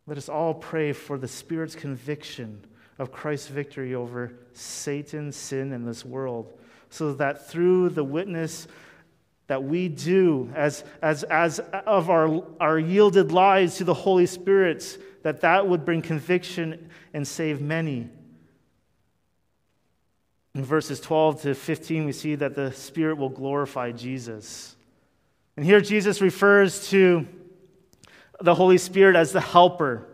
Let 0.08 0.18
us 0.18 0.30
all 0.30 0.56
pray 0.56 0.94
for 0.94 1.20
the 1.20 1.28
Spirit's 1.28 1.76
conviction 1.76 2.66
of 3.00 3.12
Christ's 3.12 3.48
victory 3.48 3.96
over 3.96 4.34
Satan, 4.54 5.32
sin, 5.32 5.72
and 5.74 5.88
this 5.88 6.04
world, 6.04 6.58
so 6.90 7.14
that 7.14 7.48
through 7.48 7.90
the 7.90 8.04
witness 8.04 8.68
that 9.48 9.64
we 9.64 9.88
do 9.88 10.52
as, 10.56 10.84
as, 11.02 11.24
as 11.24 11.60
of 11.60 12.10
our, 12.10 12.44
our 12.60 12.78
yielded 12.78 13.32
lives 13.32 13.78
to 13.78 13.84
the 13.84 13.94
Holy 13.94 14.26
Spirit, 14.26 15.02
that 15.24 15.42
that 15.42 15.68
would 15.68 15.86
bring 15.86 16.02
conviction 16.02 16.90
and 17.14 17.28
save 17.28 17.62
many. 17.62 18.10
In 20.54 20.66
verses 20.66 21.00
12 21.00 21.42
to 21.44 21.56
15, 21.56 22.06
we 22.06 22.12
see 22.12 22.36
that 22.36 22.56
the 22.56 22.72
Spirit 22.72 23.18
will 23.18 23.30
glorify 23.30 23.92
Jesus. 23.92 24.76
And 25.56 25.66
here 25.66 25.82
Jesus 25.82 26.20
refers 26.22 26.90
to 26.90 27.28
the 28.42 28.56
Holy 28.56 28.78
Spirit 28.78 29.16
as 29.16 29.32
the 29.32 29.42
helper, 29.42 30.08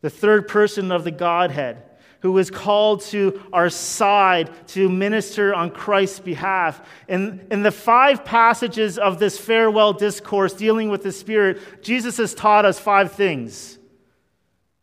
the 0.00 0.10
third 0.10 0.48
person 0.48 0.92
of 0.92 1.04
the 1.04 1.10
Godhead 1.10 1.82
who 2.20 2.32
was 2.32 2.50
called 2.50 3.00
to 3.00 3.42
our 3.52 3.70
side 3.70 4.50
to 4.68 4.88
minister 4.88 5.54
on 5.54 5.70
Christ's 5.70 6.20
behalf. 6.20 6.86
In, 7.08 7.46
in 7.50 7.62
the 7.62 7.72
five 7.72 8.24
passages 8.24 8.98
of 8.98 9.18
this 9.18 9.38
farewell 9.38 9.92
discourse 9.94 10.52
dealing 10.52 10.90
with 10.90 11.02
the 11.02 11.12
Spirit, 11.12 11.82
Jesus 11.82 12.18
has 12.18 12.34
taught 12.34 12.64
us 12.64 12.78
five 12.78 13.12
things. 13.12 13.78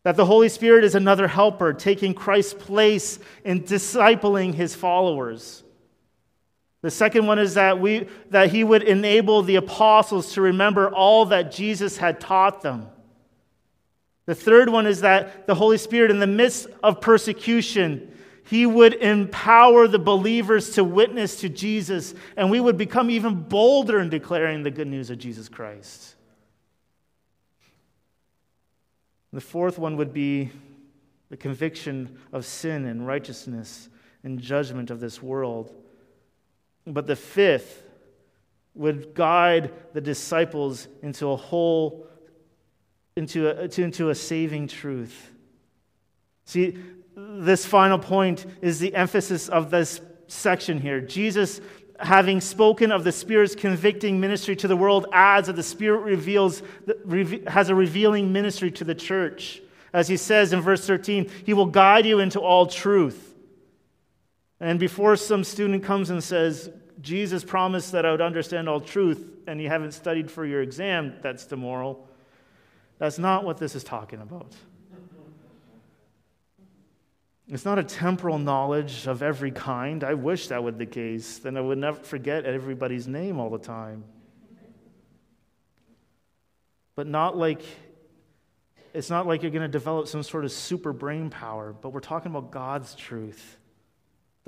That 0.02 0.16
the 0.16 0.26
Holy 0.26 0.48
Spirit 0.48 0.84
is 0.84 0.94
another 0.94 1.28
helper, 1.28 1.72
taking 1.72 2.14
Christ's 2.14 2.54
place 2.54 3.18
in 3.44 3.62
discipling 3.62 4.54
his 4.54 4.74
followers. 4.74 5.62
The 6.82 6.90
second 6.90 7.26
one 7.26 7.38
is 7.38 7.54
that, 7.54 7.80
we, 7.80 8.08
that 8.30 8.50
he 8.50 8.64
would 8.64 8.82
enable 8.82 9.42
the 9.42 9.56
apostles 9.56 10.32
to 10.34 10.40
remember 10.40 10.88
all 10.88 11.26
that 11.26 11.52
Jesus 11.52 11.96
had 11.96 12.20
taught 12.20 12.62
them. 12.62 12.88
The 14.28 14.34
third 14.34 14.68
one 14.68 14.86
is 14.86 15.00
that 15.00 15.46
the 15.46 15.54
Holy 15.54 15.78
Spirit, 15.78 16.10
in 16.10 16.20
the 16.20 16.26
midst 16.26 16.66
of 16.82 17.00
persecution, 17.00 18.14
he 18.44 18.66
would 18.66 18.92
empower 18.92 19.88
the 19.88 19.98
believers 19.98 20.72
to 20.72 20.84
witness 20.84 21.40
to 21.40 21.48
Jesus, 21.48 22.12
and 22.36 22.50
we 22.50 22.60
would 22.60 22.76
become 22.76 23.08
even 23.08 23.44
bolder 23.44 23.98
in 24.00 24.10
declaring 24.10 24.64
the 24.64 24.70
good 24.70 24.86
news 24.86 25.08
of 25.08 25.16
Jesus 25.16 25.48
Christ. 25.48 26.14
The 29.32 29.40
fourth 29.40 29.78
one 29.78 29.96
would 29.96 30.12
be 30.12 30.50
the 31.30 31.38
conviction 31.38 32.18
of 32.30 32.44
sin 32.44 32.84
and 32.84 33.06
righteousness 33.06 33.88
and 34.24 34.38
judgment 34.38 34.90
of 34.90 35.00
this 35.00 35.22
world. 35.22 35.74
But 36.86 37.06
the 37.06 37.16
fifth 37.16 37.82
would 38.74 39.14
guide 39.14 39.72
the 39.94 40.02
disciples 40.02 40.86
into 41.00 41.28
a 41.28 41.36
whole 41.36 42.07
into 43.18 43.48
a, 43.48 43.64
into 43.82 44.08
a 44.10 44.14
saving 44.14 44.68
truth. 44.68 45.32
See, 46.46 46.78
this 47.14 47.66
final 47.66 47.98
point 47.98 48.46
is 48.62 48.78
the 48.78 48.94
emphasis 48.94 49.48
of 49.48 49.70
this 49.70 50.00
section 50.28 50.80
here. 50.80 51.00
Jesus, 51.00 51.60
having 52.00 52.40
spoken 52.40 52.92
of 52.92 53.04
the 53.04 53.12
Spirit's 53.12 53.54
convicting 53.54 54.20
ministry 54.20 54.56
to 54.56 54.68
the 54.68 54.76
world, 54.76 55.06
adds 55.12 55.48
that 55.48 55.56
the 55.56 55.62
Spirit 55.62 55.98
reveals, 55.98 56.62
has 57.48 57.68
a 57.68 57.74
revealing 57.74 58.32
ministry 58.32 58.70
to 58.70 58.84
the 58.84 58.94
church. 58.94 59.60
As 59.92 60.08
he 60.08 60.16
says 60.16 60.52
in 60.52 60.60
verse 60.60 60.86
13, 60.86 61.30
He 61.44 61.54
will 61.54 61.66
guide 61.66 62.06
you 62.06 62.20
into 62.20 62.40
all 62.40 62.66
truth. 62.66 63.34
And 64.60 64.78
before 64.78 65.16
some 65.16 65.44
student 65.44 65.84
comes 65.84 66.10
and 66.10 66.22
says, 66.22 66.70
Jesus 67.00 67.44
promised 67.44 67.92
that 67.92 68.04
I 68.04 68.10
would 68.10 68.20
understand 68.20 68.68
all 68.68 68.80
truth, 68.80 69.24
and 69.46 69.60
you 69.60 69.68
haven't 69.68 69.92
studied 69.92 70.30
for 70.30 70.44
your 70.44 70.62
exam 70.62 71.14
that's 71.22 71.46
tomorrow, 71.46 72.07
that's 72.98 73.18
not 73.18 73.44
what 73.44 73.58
this 73.58 73.74
is 73.74 73.84
talking 73.84 74.20
about. 74.20 74.54
It's 77.50 77.64
not 77.64 77.78
a 77.78 77.82
temporal 77.82 78.38
knowledge 78.38 79.06
of 79.06 79.22
every 79.22 79.50
kind. 79.50 80.04
I 80.04 80.14
wish 80.14 80.48
that 80.48 80.62
were 80.62 80.72
the 80.72 80.84
case. 80.84 81.38
Then 81.38 81.56
I 81.56 81.62
would 81.62 81.78
never 81.78 81.98
forget 81.98 82.44
everybody's 82.44 83.08
name 83.08 83.38
all 83.38 83.48
the 83.48 83.58
time. 83.58 84.04
But 86.94 87.06
not 87.06 87.38
like 87.38 87.62
it's 88.92 89.10
not 89.10 89.26
like 89.26 89.42
you're 89.42 89.50
going 89.50 89.62
to 89.62 89.68
develop 89.68 90.08
some 90.08 90.22
sort 90.22 90.44
of 90.44 90.52
super 90.52 90.92
brain 90.92 91.30
power, 91.30 91.72
but 91.72 91.90
we're 91.90 92.00
talking 92.00 92.32
about 92.32 92.50
God's 92.50 92.94
truth. 92.94 93.57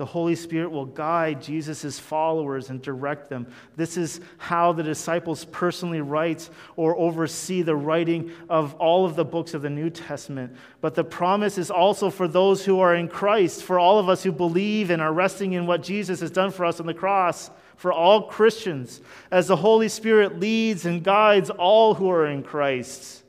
The 0.01 0.05
Holy 0.05 0.33
Spirit 0.33 0.71
will 0.71 0.87
guide 0.87 1.43
Jesus' 1.43 1.99
followers 1.99 2.71
and 2.71 2.81
direct 2.81 3.29
them. 3.29 3.45
This 3.75 3.97
is 3.97 4.19
how 4.39 4.73
the 4.73 4.81
disciples 4.81 5.45
personally 5.45 6.01
write 6.01 6.49
or 6.75 6.97
oversee 6.97 7.61
the 7.61 7.75
writing 7.75 8.31
of 8.49 8.73
all 8.79 9.05
of 9.05 9.15
the 9.15 9.23
books 9.23 9.53
of 9.53 9.61
the 9.61 9.69
New 9.69 9.91
Testament. 9.91 10.55
But 10.81 10.95
the 10.95 11.03
promise 11.03 11.59
is 11.59 11.69
also 11.69 12.09
for 12.09 12.27
those 12.27 12.65
who 12.65 12.79
are 12.79 12.95
in 12.95 13.09
Christ, 13.09 13.61
for 13.61 13.77
all 13.77 13.99
of 13.99 14.09
us 14.09 14.23
who 14.23 14.31
believe 14.31 14.89
and 14.89 15.03
are 15.03 15.13
resting 15.13 15.53
in 15.53 15.67
what 15.67 15.83
Jesus 15.83 16.19
has 16.21 16.31
done 16.31 16.49
for 16.49 16.65
us 16.65 16.79
on 16.79 16.87
the 16.87 16.95
cross, 16.95 17.51
for 17.75 17.93
all 17.93 18.23
Christians, 18.23 19.01
as 19.29 19.49
the 19.49 19.57
Holy 19.57 19.87
Spirit 19.87 20.39
leads 20.39 20.83
and 20.83 21.03
guides 21.03 21.51
all 21.51 21.93
who 21.93 22.09
are 22.09 22.25
in 22.25 22.41
Christ. 22.41 23.23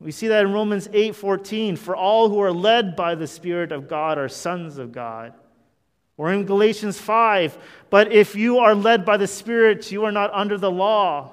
We 0.00 0.10
see 0.10 0.26
that 0.26 0.44
in 0.44 0.52
Romans 0.52 0.88
8:14, 0.92 1.76
for 1.76 1.94
all 1.94 2.28
who 2.30 2.40
are 2.40 2.50
led 2.50 2.96
by 2.96 3.14
the 3.14 3.28
Spirit 3.28 3.70
of 3.70 3.86
God 3.86 4.18
are 4.18 4.28
sons 4.28 4.78
of 4.78 4.90
God. 4.90 5.34
Or 6.22 6.32
in 6.32 6.44
Galatians 6.44 7.00
5, 7.00 7.58
but 7.90 8.12
if 8.12 8.36
you 8.36 8.60
are 8.60 8.76
led 8.76 9.04
by 9.04 9.16
the 9.16 9.26
Spirit, 9.26 9.90
you 9.90 10.04
are 10.04 10.12
not 10.12 10.32
under 10.32 10.56
the 10.56 10.70
law. 10.70 11.32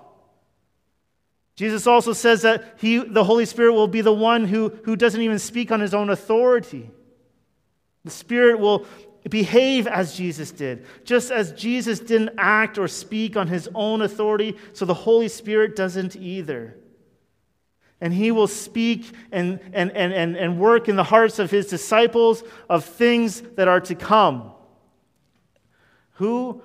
Jesus 1.55 1.85
also 1.85 2.11
says 2.11 2.41
that 2.41 2.73
he, 2.79 2.97
the 2.97 3.23
Holy 3.23 3.45
Spirit 3.45 3.73
will 3.73 3.87
be 3.87 4.01
the 4.01 4.11
one 4.11 4.45
who, 4.45 4.69
who 4.85 4.95
doesn't 4.95 5.21
even 5.21 5.37
speak 5.37 5.71
on 5.71 5.79
his 5.79 5.93
own 5.93 6.09
authority. 6.09 6.89
The 8.03 8.09
Spirit 8.09 8.59
will 8.59 8.87
behave 9.29 9.85
as 9.85 10.17
Jesus 10.17 10.49
did. 10.49 10.87
Just 11.03 11.29
as 11.29 11.51
Jesus 11.51 11.99
didn't 11.99 12.31
act 12.39 12.79
or 12.79 12.87
speak 12.87 13.37
on 13.37 13.47
his 13.47 13.69
own 13.75 14.01
authority, 14.01 14.57
so 14.73 14.85
the 14.85 14.95
Holy 14.95 15.27
Spirit 15.27 15.75
doesn't 15.75 16.15
either. 16.15 16.75
And 18.01 18.11
he 18.11 18.31
will 18.31 18.47
speak 18.47 19.11
and, 19.31 19.59
and, 19.71 19.91
and, 19.91 20.13
and, 20.13 20.35
and 20.35 20.57
work 20.57 20.89
in 20.89 20.95
the 20.95 21.03
hearts 21.03 21.37
of 21.37 21.51
his 21.51 21.67
disciples 21.67 22.41
of 22.67 22.85
things 22.85 23.41
that 23.55 23.67
are 23.67 23.81
to 23.81 23.93
come. 23.93 24.53
Who 26.19 26.61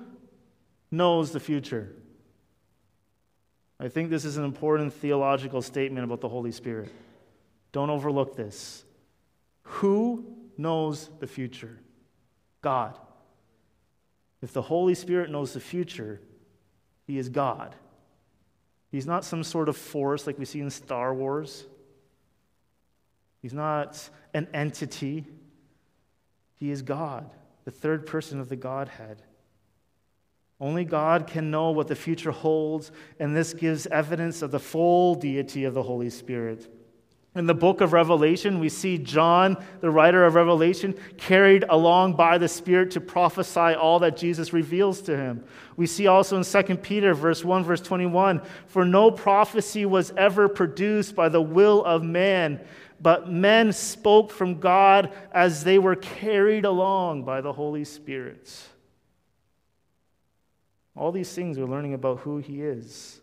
knows 0.91 1.31
the 1.31 1.39
future? 1.39 1.95
I 3.79 3.87
think 3.87 4.09
this 4.09 4.25
is 4.25 4.35
an 4.35 4.43
important 4.43 4.91
theological 4.91 5.61
statement 5.61 6.03
about 6.03 6.19
the 6.19 6.27
Holy 6.27 6.51
Spirit. 6.51 6.91
Don't 7.71 7.89
overlook 7.89 8.35
this. 8.35 8.83
Who 9.63 10.25
knows 10.57 11.09
the 11.21 11.27
future? 11.27 11.79
God. 12.61 12.99
If 14.41 14.51
the 14.51 14.61
Holy 14.61 14.93
Spirit 14.93 15.31
knows 15.31 15.53
the 15.53 15.61
future, 15.61 16.19
He 17.07 17.17
is 17.17 17.29
God. 17.29 17.75
He's 18.91 19.07
not 19.07 19.23
some 19.23 19.41
sort 19.41 19.69
of 19.69 19.77
force 19.77 20.27
like 20.27 20.37
we 20.37 20.43
see 20.43 20.59
in 20.59 20.69
Star 20.69 21.13
Wars. 21.13 21.65
He's 23.41 23.53
not 23.53 24.09
an 24.33 24.49
entity. 24.53 25.23
He 26.59 26.71
is 26.71 26.81
God, 26.81 27.31
the 27.63 27.71
third 27.71 28.05
person 28.05 28.41
of 28.41 28.49
the 28.49 28.57
Godhead. 28.57 29.21
Only 30.59 30.85
God 30.85 31.27
can 31.27 31.51
know 31.51 31.71
what 31.71 31.87
the 31.87 31.95
future 31.95 32.31
holds, 32.31 32.91
and 33.19 33.35
this 33.35 33.53
gives 33.53 33.87
evidence 33.87 34.41
of 34.41 34.51
the 34.51 34.59
full 34.59 35.15
deity 35.15 35.65
of 35.65 35.73
the 35.73 35.83
Holy 35.83 36.09
Spirit. 36.09 36.71
In 37.35 37.47
the 37.47 37.53
book 37.53 37.81
of 37.81 37.91
Revelation, 37.91 38.61
we 38.61 38.69
see 38.69 38.97
John, 38.97 39.61
the 39.81 39.89
writer 39.89 40.23
of 40.23 40.35
Revelation, 40.35 40.95
carried 41.17 41.65
along 41.67 42.13
by 42.13 42.37
the 42.37 42.47
Spirit 42.47 42.91
to 42.91 43.01
prophesy 43.01 43.59
all 43.59 43.99
that 43.99 44.15
Jesus 44.15 44.53
reveals 44.53 45.01
to 45.01 45.17
him. 45.17 45.43
We 45.75 45.85
see 45.85 46.07
also 46.07 46.37
in 46.37 46.43
2 46.45 46.77
Peter 46.77 47.13
verse 47.13 47.43
1 47.43 47.65
verse 47.65 47.81
21, 47.81 48.41
for 48.67 48.85
no 48.85 49.11
prophecy 49.11 49.85
was 49.85 50.13
ever 50.15 50.47
produced 50.47 51.13
by 51.13 51.27
the 51.27 51.41
will 51.41 51.83
of 51.83 52.03
man, 52.03 52.61
but 53.01 53.29
men 53.29 53.73
spoke 53.73 54.31
from 54.31 54.61
God 54.61 55.11
as 55.33 55.65
they 55.65 55.77
were 55.77 55.97
carried 55.97 56.63
along 56.63 57.25
by 57.25 57.41
the 57.41 57.51
Holy 57.51 57.83
Spirit. 57.83 58.49
All 60.95 61.11
these 61.11 61.33
things 61.33 61.57
we're 61.57 61.65
learning 61.65 61.93
about 61.93 62.19
who 62.19 62.37
he 62.37 62.61
is. 62.61 63.19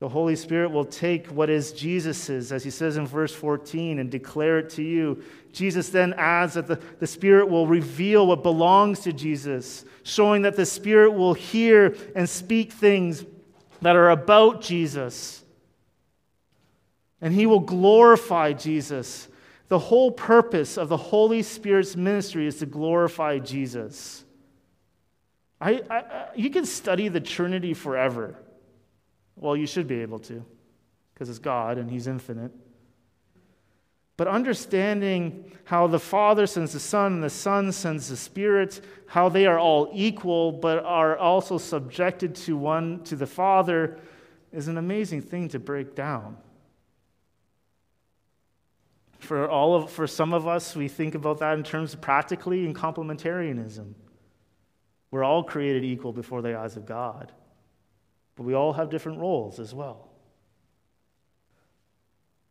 The 0.00 0.08
Holy 0.08 0.36
Spirit 0.36 0.70
will 0.70 0.84
take 0.84 1.28
what 1.28 1.48
is 1.48 1.72
Jesus's, 1.72 2.52
as 2.52 2.62
he 2.62 2.70
says 2.70 2.96
in 2.96 3.06
verse 3.06 3.34
14, 3.34 3.98
and 3.98 4.10
declare 4.10 4.58
it 4.58 4.70
to 4.70 4.82
you. 4.82 5.22
Jesus 5.52 5.88
then 5.88 6.12
adds 6.18 6.54
that 6.54 6.66
the, 6.66 6.76
the 6.98 7.06
Spirit 7.06 7.48
will 7.48 7.66
reveal 7.66 8.26
what 8.26 8.42
belongs 8.42 9.00
to 9.00 9.12
Jesus, 9.12 9.84
showing 10.02 10.42
that 10.42 10.56
the 10.56 10.66
Spirit 10.66 11.12
will 11.12 11.34
hear 11.34 11.96
and 12.14 12.28
speak 12.28 12.72
things 12.72 13.24
that 13.80 13.96
are 13.96 14.10
about 14.10 14.60
Jesus. 14.60 15.42
And 17.20 17.32
he 17.32 17.46
will 17.46 17.60
glorify 17.60 18.52
Jesus. 18.52 19.28
The 19.68 19.78
whole 19.78 20.12
purpose 20.12 20.76
of 20.76 20.88
the 20.88 20.96
Holy 20.96 21.42
Spirit's 21.42 21.96
ministry 21.96 22.46
is 22.46 22.58
to 22.58 22.66
glorify 22.66 23.38
Jesus. 23.38 24.24
I, 25.64 25.80
I, 25.88 26.26
you 26.36 26.50
can 26.50 26.66
study 26.66 27.08
the 27.08 27.20
Trinity 27.20 27.72
forever. 27.72 28.36
Well, 29.34 29.56
you 29.56 29.66
should 29.66 29.88
be 29.88 30.02
able 30.02 30.18
to, 30.20 30.44
because 31.12 31.30
it's 31.30 31.38
God 31.38 31.78
and 31.78 31.90
He's 31.90 32.06
infinite. 32.06 32.52
But 34.18 34.28
understanding 34.28 35.50
how 35.64 35.86
the 35.86 35.98
Father 35.98 36.46
sends 36.46 36.74
the 36.74 36.80
Son 36.80 37.14
and 37.14 37.24
the 37.24 37.30
Son 37.30 37.72
sends 37.72 38.10
the 38.10 38.16
Spirit, 38.16 38.84
how 39.06 39.30
they 39.30 39.46
are 39.46 39.58
all 39.58 39.90
equal 39.94 40.52
but 40.52 40.84
are 40.84 41.16
also 41.16 41.56
subjected 41.56 42.34
to 42.36 42.56
one, 42.58 43.02
to 43.04 43.16
the 43.16 43.26
Father, 43.26 43.98
is 44.52 44.68
an 44.68 44.76
amazing 44.76 45.22
thing 45.22 45.48
to 45.48 45.58
break 45.58 45.94
down. 45.94 46.36
For, 49.18 49.48
all 49.48 49.74
of, 49.74 49.90
for 49.90 50.06
some 50.06 50.34
of 50.34 50.46
us, 50.46 50.76
we 50.76 50.88
think 50.88 51.14
about 51.14 51.38
that 51.38 51.56
in 51.56 51.64
terms 51.64 51.94
of 51.94 52.02
practically 52.02 52.66
in 52.66 52.74
complementarianism. 52.74 53.94
We're 55.14 55.22
all 55.22 55.44
created 55.44 55.84
equal 55.84 56.12
before 56.12 56.42
the 56.42 56.58
eyes 56.58 56.76
of 56.76 56.86
God, 56.86 57.30
but 58.34 58.42
we 58.42 58.54
all 58.54 58.72
have 58.72 58.90
different 58.90 59.20
roles 59.20 59.60
as 59.60 59.72
well. 59.72 60.08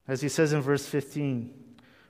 As 0.08 0.22
he 0.22 0.30
says 0.30 0.54
in 0.54 0.62
verse 0.62 0.86
15, 0.86 1.54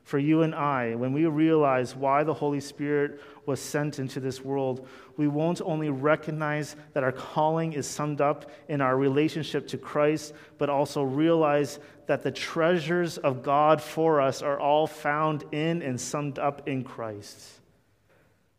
for 0.03 0.19
you 0.19 0.43
and 0.43 0.53
I, 0.53 0.93
when 0.93 1.11
we 1.11 1.25
realize 1.25 1.95
why 1.95 2.23
the 2.23 2.35
Holy 2.35 2.59
Spirit 2.59 3.19
was 3.47 3.59
sent 3.59 3.97
into 3.97 4.19
this 4.19 4.45
world, 4.45 4.87
we 5.17 5.27
won't 5.27 5.59
only 5.59 5.89
recognize 5.89 6.75
that 6.93 7.03
our 7.03 7.11
calling 7.11 7.73
is 7.73 7.87
summed 7.87 8.21
up 8.21 8.51
in 8.67 8.79
our 8.79 8.95
relationship 8.95 9.67
to 9.69 9.79
Christ, 9.79 10.35
but 10.59 10.69
also 10.69 11.01
realize 11.01 11.79
that 12.05 12.21
the 12.21 12.31
treasures 12.31 13.17
of 13.17 13.41
God 13.41 13.81
for 13.81 14.21
us 14.21 14.43
are 14.43 14.59
all 14.59 14.85
found 14.85 15.45
in 15.51 15.81
and 15.81 15.99
summed 15.99 16.37
up 16.37 16.67
in 16.67 16.83
Christ. 16.83 17.61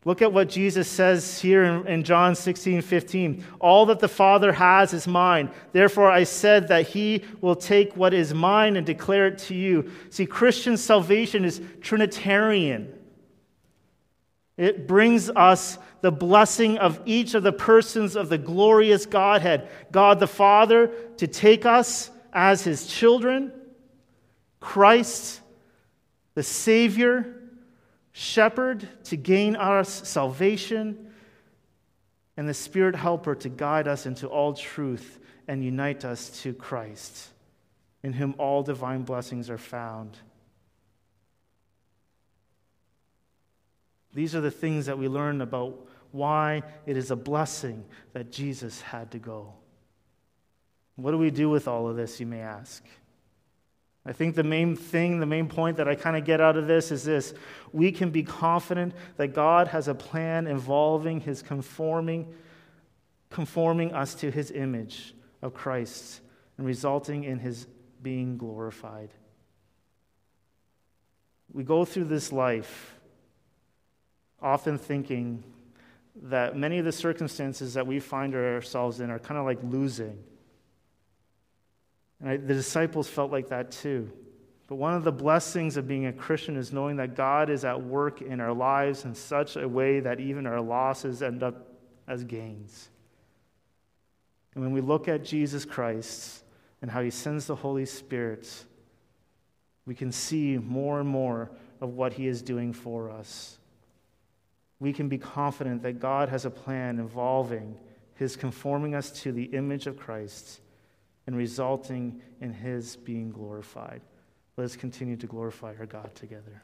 Look 0.06 0.20
at 0.20 0.32
what 0.32 0.50
Jesus 0.50 0.86
says 0.86 1.40
here 1.40 1.62
in, 1.64 2.04
John 2.04 2.34
16, 2.34 2.82
15. 2.82 3.44
All 3.58 3.86
that 3.86 4.00
the 4.00 4.08
Father 4.08 4.52
has 4.52 4.92
is 4.92 5.08
mine. 5.08 5.50
Therefore, 5.72 6.10
I 6.10 6.24
said 6.24 6.68
that 6.68 6.88
he 6.88 7.24
will 7.40 7.56
take 7.56 7.96
what 7.96 8.12
is 8.12 8.34
mine 8.34 8.76
and 8.76 8.86
declare 8.86 9.28
it 9.28 9.38
to 9.38 9.54
you. 9.54 9.90
See, 10.10 10.26
Christian 10.26 10.76
salvation 10.76 11.44
is 11.44 11.62
Trinitarian. 11.80 12.92
It 14.58 14.86
brings 14.86 15.30
us 15.30 15.78
the 16.02 16.12
blessing 16.12 16.76
of 16.76 17.00
each 17.06 17.32
of 17.32 17.42
the 17.42 17.52
persons 17.52 18.14
of 18.14 18.28
the 18.28 18.38
glorious 18.38 19.06
Godhead 19.06 19.68
God 19.90 20.20
the 20.20 20.26
Father 20.26 20.88
to 21.16 21.26
take 21.26 21.64
us 21.64 22.10
as 22.30 22.62
his 22.62 22.86
children, 22.86 23.52
Christ, 24.60 25.40
the 26.34 26.42
Savior 26.42 27.43
shepherd 28.14 28.88
to 29.04 29.16
gain 29.16 29.56
us 29.56 30.08
salvation, 30.08 31.10
and 32.36 32.48
the 32.48 32.54
Spirit 32.54 32.94
helper 32.94 33.34
to 33.34 33.48
guide 33.48 33.86
us 33.86 34.06
into 34.06 34.28
all 34.28 34.54
truth 34.54 35.18
and 35.46 35.62
unite 35.62 36.04
us 36.04 36.30
to 36.42 36.54
Christ, 36.54 37.28
in 38.02 38.12
whom 38.12 38.34
all 38.38 38.62
divine 38.62 39.02
blessings 39.02 39.50
are 39.50 39.58
found. 39.58 40.16
These 44.14 44.36
are 44.36 44.40
the 44.40 44.50
things 44.50 44.86
that 44.86 44.96
we 44.96 45.08
learn 45.08 45.40
about 45.40 45.88
why 46.12 46.62
it 46.86 46.96
is 46.96 47.10
a 47.10 47.16
blessing 47.16 47.84
that 48.12 48.30
Jesus 48.30 48.80
had 48.80 49.10
to 49.10 49.18
go. 49.18 49.52
What 50.94 51.10
do 51.10 51.18
we 51.18 51.32
do 51.32 51.50
with 51.50 51.66
all 51.66 51.88
of 51.88 51.96
this, 51.96 52.20
you 52.20 52.26
may 52.26 52.40
ask? 52.40 52.84
I 54.06 54.12
think 54.12 54.34
the 54.34 54.44
main 54.44 54.76
thing, 54.76 55.18
the 55.18 55.26
main 55.26 55.48
point 55.48 55.78
that 55.78 55.88
I 55.88 55.94
kind 55.94 56.16
of 56.16 56.24
get 56.24 56.40
out 56.40 56.56
of 56.56 56.66
this 56.66 56.90
is 56.90 57.04
this 57.04 57.32
we 57.72 57.90
can 57.90 58.10
be 58.10 58.22
confident 58.22 58.94
that 59.16 59.28
God 59.28 59.68
has 59.68 59.88
a 59.88 59.94
plan 59.94 60.46
involving 60.46 61.20
his 61.20 61.42
conforming, 61.42 62.32
conforming 63.30 63.94
us 63.94 64.14
to 64.16 64.30
his 64.30 64.50
image 64.50 65.14
of 65.40 65.54
Christ 65.54 66.20
and 66.58 66.66
resulting 66.66 67.24
in 67.24 67.38
his 67.38 67.66
being 68.02 68.36
glorified. 68.36 69.10
We 71.52 71.64
go 71.64 71.84
through 71.84 72.04
this 72.04 72.30
life 72.30 72.96
often 74.42 74.76
thinking 74.76 75.42
that 76.24 76.56
many 76.56 76.78
of 76.78 76.84
the 76.84 76.92
circumstances 76.92 77.74
that 77.74 77.86
we 77.86 78.00
find 78.00 78.34
ourselves 78.34 79.00
in 79.00 79.10
are 79.10 79.18
kind 79.18 79.38
of 79.38 79.46
like 79.46 79.58
losing 79.62 80.22
and 82.20 82.28
I, 82.28 82.36
the 82.36 82.54
disciples 82.54 83.08
felt 83.08 83.30
like 83.30 83.48
that 83.48 83.70
too. 83.70 84.10
But 84.66 84.76
one 84.76 84.94
of 84.94 85.04
the 85.04 85.12
blessings 85.12 85.76
of 85.76 85.86
being 85.86 86.06
a 86.06 86.12
Christian 86.12 86.56
is 86.56 86.72
knowing 86.72 86.96
that 86.96 87.14
God 87.14 87.50
is 87.50 87.64
at 87.64 87.82
work 87.82 88.22
in 88.22 88.40
our 88.40 88.52
lives 88.52 89.04
in 89.04 89.14
such 89.14 89.56
a 89.56 89.68
way 89.68 90.00
that 90.00 90.20
even 90.20 90.46
our 90.46 90.60
losses 90.60 91.22
end 91.22 91.42
up 91.42 91.68
as 92.08 92.24
gains. 92.24 92.88
And 94.54 94.64
when 94.64 94.72
we 94.72 94.80
look 94.80 95.06
at 95.08 95.24
Jesus 95.24 95.64
Christ 95.64 96.42
and 96.80 96.90
how 96.90 97.02
he 97.02 97.10
sends 97.10 97.46
the 97.46 97.56
Holy 97.56 97.84
Spirit, 97.84 98.48
we 99.84 99.94
can 99.94 100.12
see 100.12 100.56
more 100.56 101.00
and 101.00 101.08
more 101.08 101.50
of 101.80 101.90
what 101.90 102.14
he 102.14 102.26
is 102.26 102.40
doing 102.40 102.72
for 102.72 103.10
us. 103.10 103.58
We 104.80 104.92
can 104.92 105.08
be 105.08 105.18
confident 105.18 105.82
that 105.82 106.00
God 106.00 106.30
has 106.30 106.46
a 106.46 106.50
plan 106.50 106.98
involving 106.98 107.76
his 108.14 108.36
conforming 108.36 108.94
us 108.94 109.10
to 109.22 109.32
the 109.32 109.44
image 109.44 109.86
of 109.86 109.98
Christ 109.98 110.60
and 111.26 111.36
resulting 111.36 112.20
in 112.40 112.52
his 112.52 112.96
being 112.96 113.30
glorified. 113.30 114.02
Let 114.56 114.64
us 114.64 114.76
continue 114.76 115.16
to 115.16 115.26
glorify 115.26 115.74
our 115.78 115.86
God 115.86 116.14
together. 116.14 116.62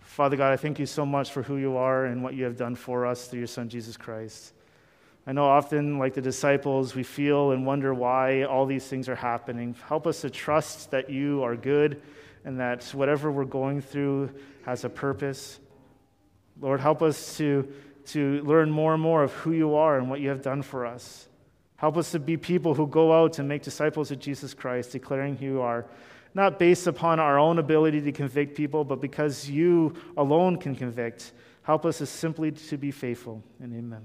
Father 0.00 0.36
God, 0.36 0.52
I 0.52 0.56
thank 0.56 0.78
you 0.78 0.86
so 0.86 1.04
much 1.04 1.32
for 1.32 1.42
who 1.42 1.56
you 1.56 1.76
are 1.76 2.04
and 2.04 2.22
what 2.22 2.34
you 2.34 2.44
have 2.44 2.56
done 2.56 2.74
for 2.74 3.06
us 3.06 3.26
through 3.26 3.40
your 3.40 3.48
Son, 3.48 3.68
Jesus 3.68 3.96
Christ. 3.96 4.52
I 5.26 5.32
know 5.32 5.46
often, 5.46 5.98
like 5.98 6.12
the 6.12 6.20
disciples, 6.20 6.94
we 6.94 7.02
feel 7.02 7.52
and 7.52 7.64
wonder 7.64 7.94
why 7.94 8.42
all 8.42 8.66
these 8.66 8.86
things 8.86 9.08
are 9.08 9.16
happening. 9.16 9.74
Help 9.88 10.06
us 10.06 10.20
to 10.20 10.30
trust 10.30 10.90
that 10.90 11.08
you 11.08 11.42
are 11.42 11.56
good 11.56 12.02
and 12.44 12.60
that 12.60 12.84
whatever 12.92 13.32
we're 13.32 13.46
going 13.46 13.80
through 13.80 14.30
has 14.66 14.84
a 14.84 14.90
purpose. 14.90 15.58
Lord, 16.60 16.80
help 16.80 17.02
us 17.02 17.38
to, 17.38 17.72
to 18.06 18.42
learn 18.42 18.70
more 18.70 18.92
and 18.92 19.02
more 19.02 19.22
of 19.22 19.32
who 19.32 19.52
you 19.52 19.74
are 19.74 19.98
and 19.98 20.10
what 20.10 20.20
you 20.20 20.28
have 20.28 20.42
done 20.42 20.60
for 20.60 20.84
us. 20.84 21.26
Help 21.76 21.96
us 21.96 22.12
to 22.12 22.18
be 22.18 22.36
people 22.36 22.74
who 22.74 22.86
go 22.86 23.12
out 23.12 23.38
and 23.38 23.48
make 23.48 23.62
disciples 23.62 24.10
of 24.10 24.18
Jesus 24.18 24.54
Christ, 24.54 24.92
declaring 24.92 25.36
who 25.36 25.46
you 25.46 25.60
are, 25.60 25.86
not 26.34 26.58
based 26.58 26.86
upon 26.86 27.20
our 27.20 27.38
own 27.38 27.58
ability 27.58 28.00
to 28.02 28.12
convict 28.12 28.56
people, 28.56 28.84
but 28.84 29.00
because 29.00 29.48
you 29.48 29.94
alone 30.16 30.56
can 30.56 30.74
convict. 30.74 31.32
Help 31.62 31.84
us 31.84 31.98
to 31.98 32.06
simply 32.06 32.52
to 32.52 32.76
be 32.76 32.90
faithful. 32.90 33.42
And 33.60 33.74
amen. 33.74 34.02